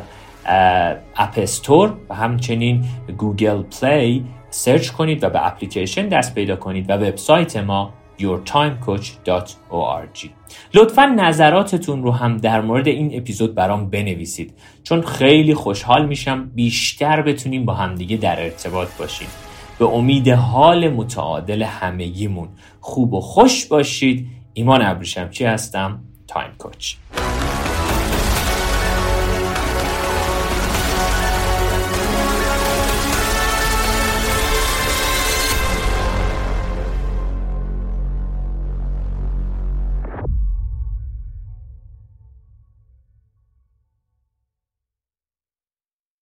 App 1.16 1.34
Store 1.38 1.94
و 2.10 2.16
همچنین 2.16 2.86
Google 3.18 3.62
Play 3.62 4.26
search 4.56 4.90
کنید 4.90 5.24
و 5.24 5.30
به 5.30 5.48
اپلیکیشن 5.48 6.08
دست 6.08 6.36
پیدا 6.36 6.56
کنید 6.56 6.90
و 6.90 6.94
وبسایت 6.94 7.58
ما 7.58 7.94
yourtimecoach.org 8.20 10.30
لطفا 10.74 11.06
نظراتتون 11.06 12.04
رو 12.04 12.12
هم 12.12 12.38
در 12.38 12.62
مورد 12.62 12.88
این 12.88 13.18
اپیزود 13.18 13.56
برام 13.56 13.90
بنویسید 13.90 14.54
چون 14.84 15.02
خیلی 15.02 15.54
خوشحال 15.54 16.06
میشم 16.06 16.52
بیشتر 16.56 17.22
بتونیم 17.22 17.66
با 17.66 17.74
همدیگه 17.74 18.18
در 18.18 18.44
ارتباط 18.44 18.88
باشیم. 19.00 19.28
به 19.80 19.86
امید 19.86 20.30
حال 20.30 20.90
متعادل 20.90 21.64
همگیمون. 21.64 22.50
خوب 22.80 23.14
و 23.14 23.22
خوش 23.22 23.66
باشید. 23.66 24.28
ایمان 24.54 24.82
ابریشمچی 24.82 25.46
هستم؟ 25.46 26.00
تایم 26.28 26.52
کوچ 26.58 26.96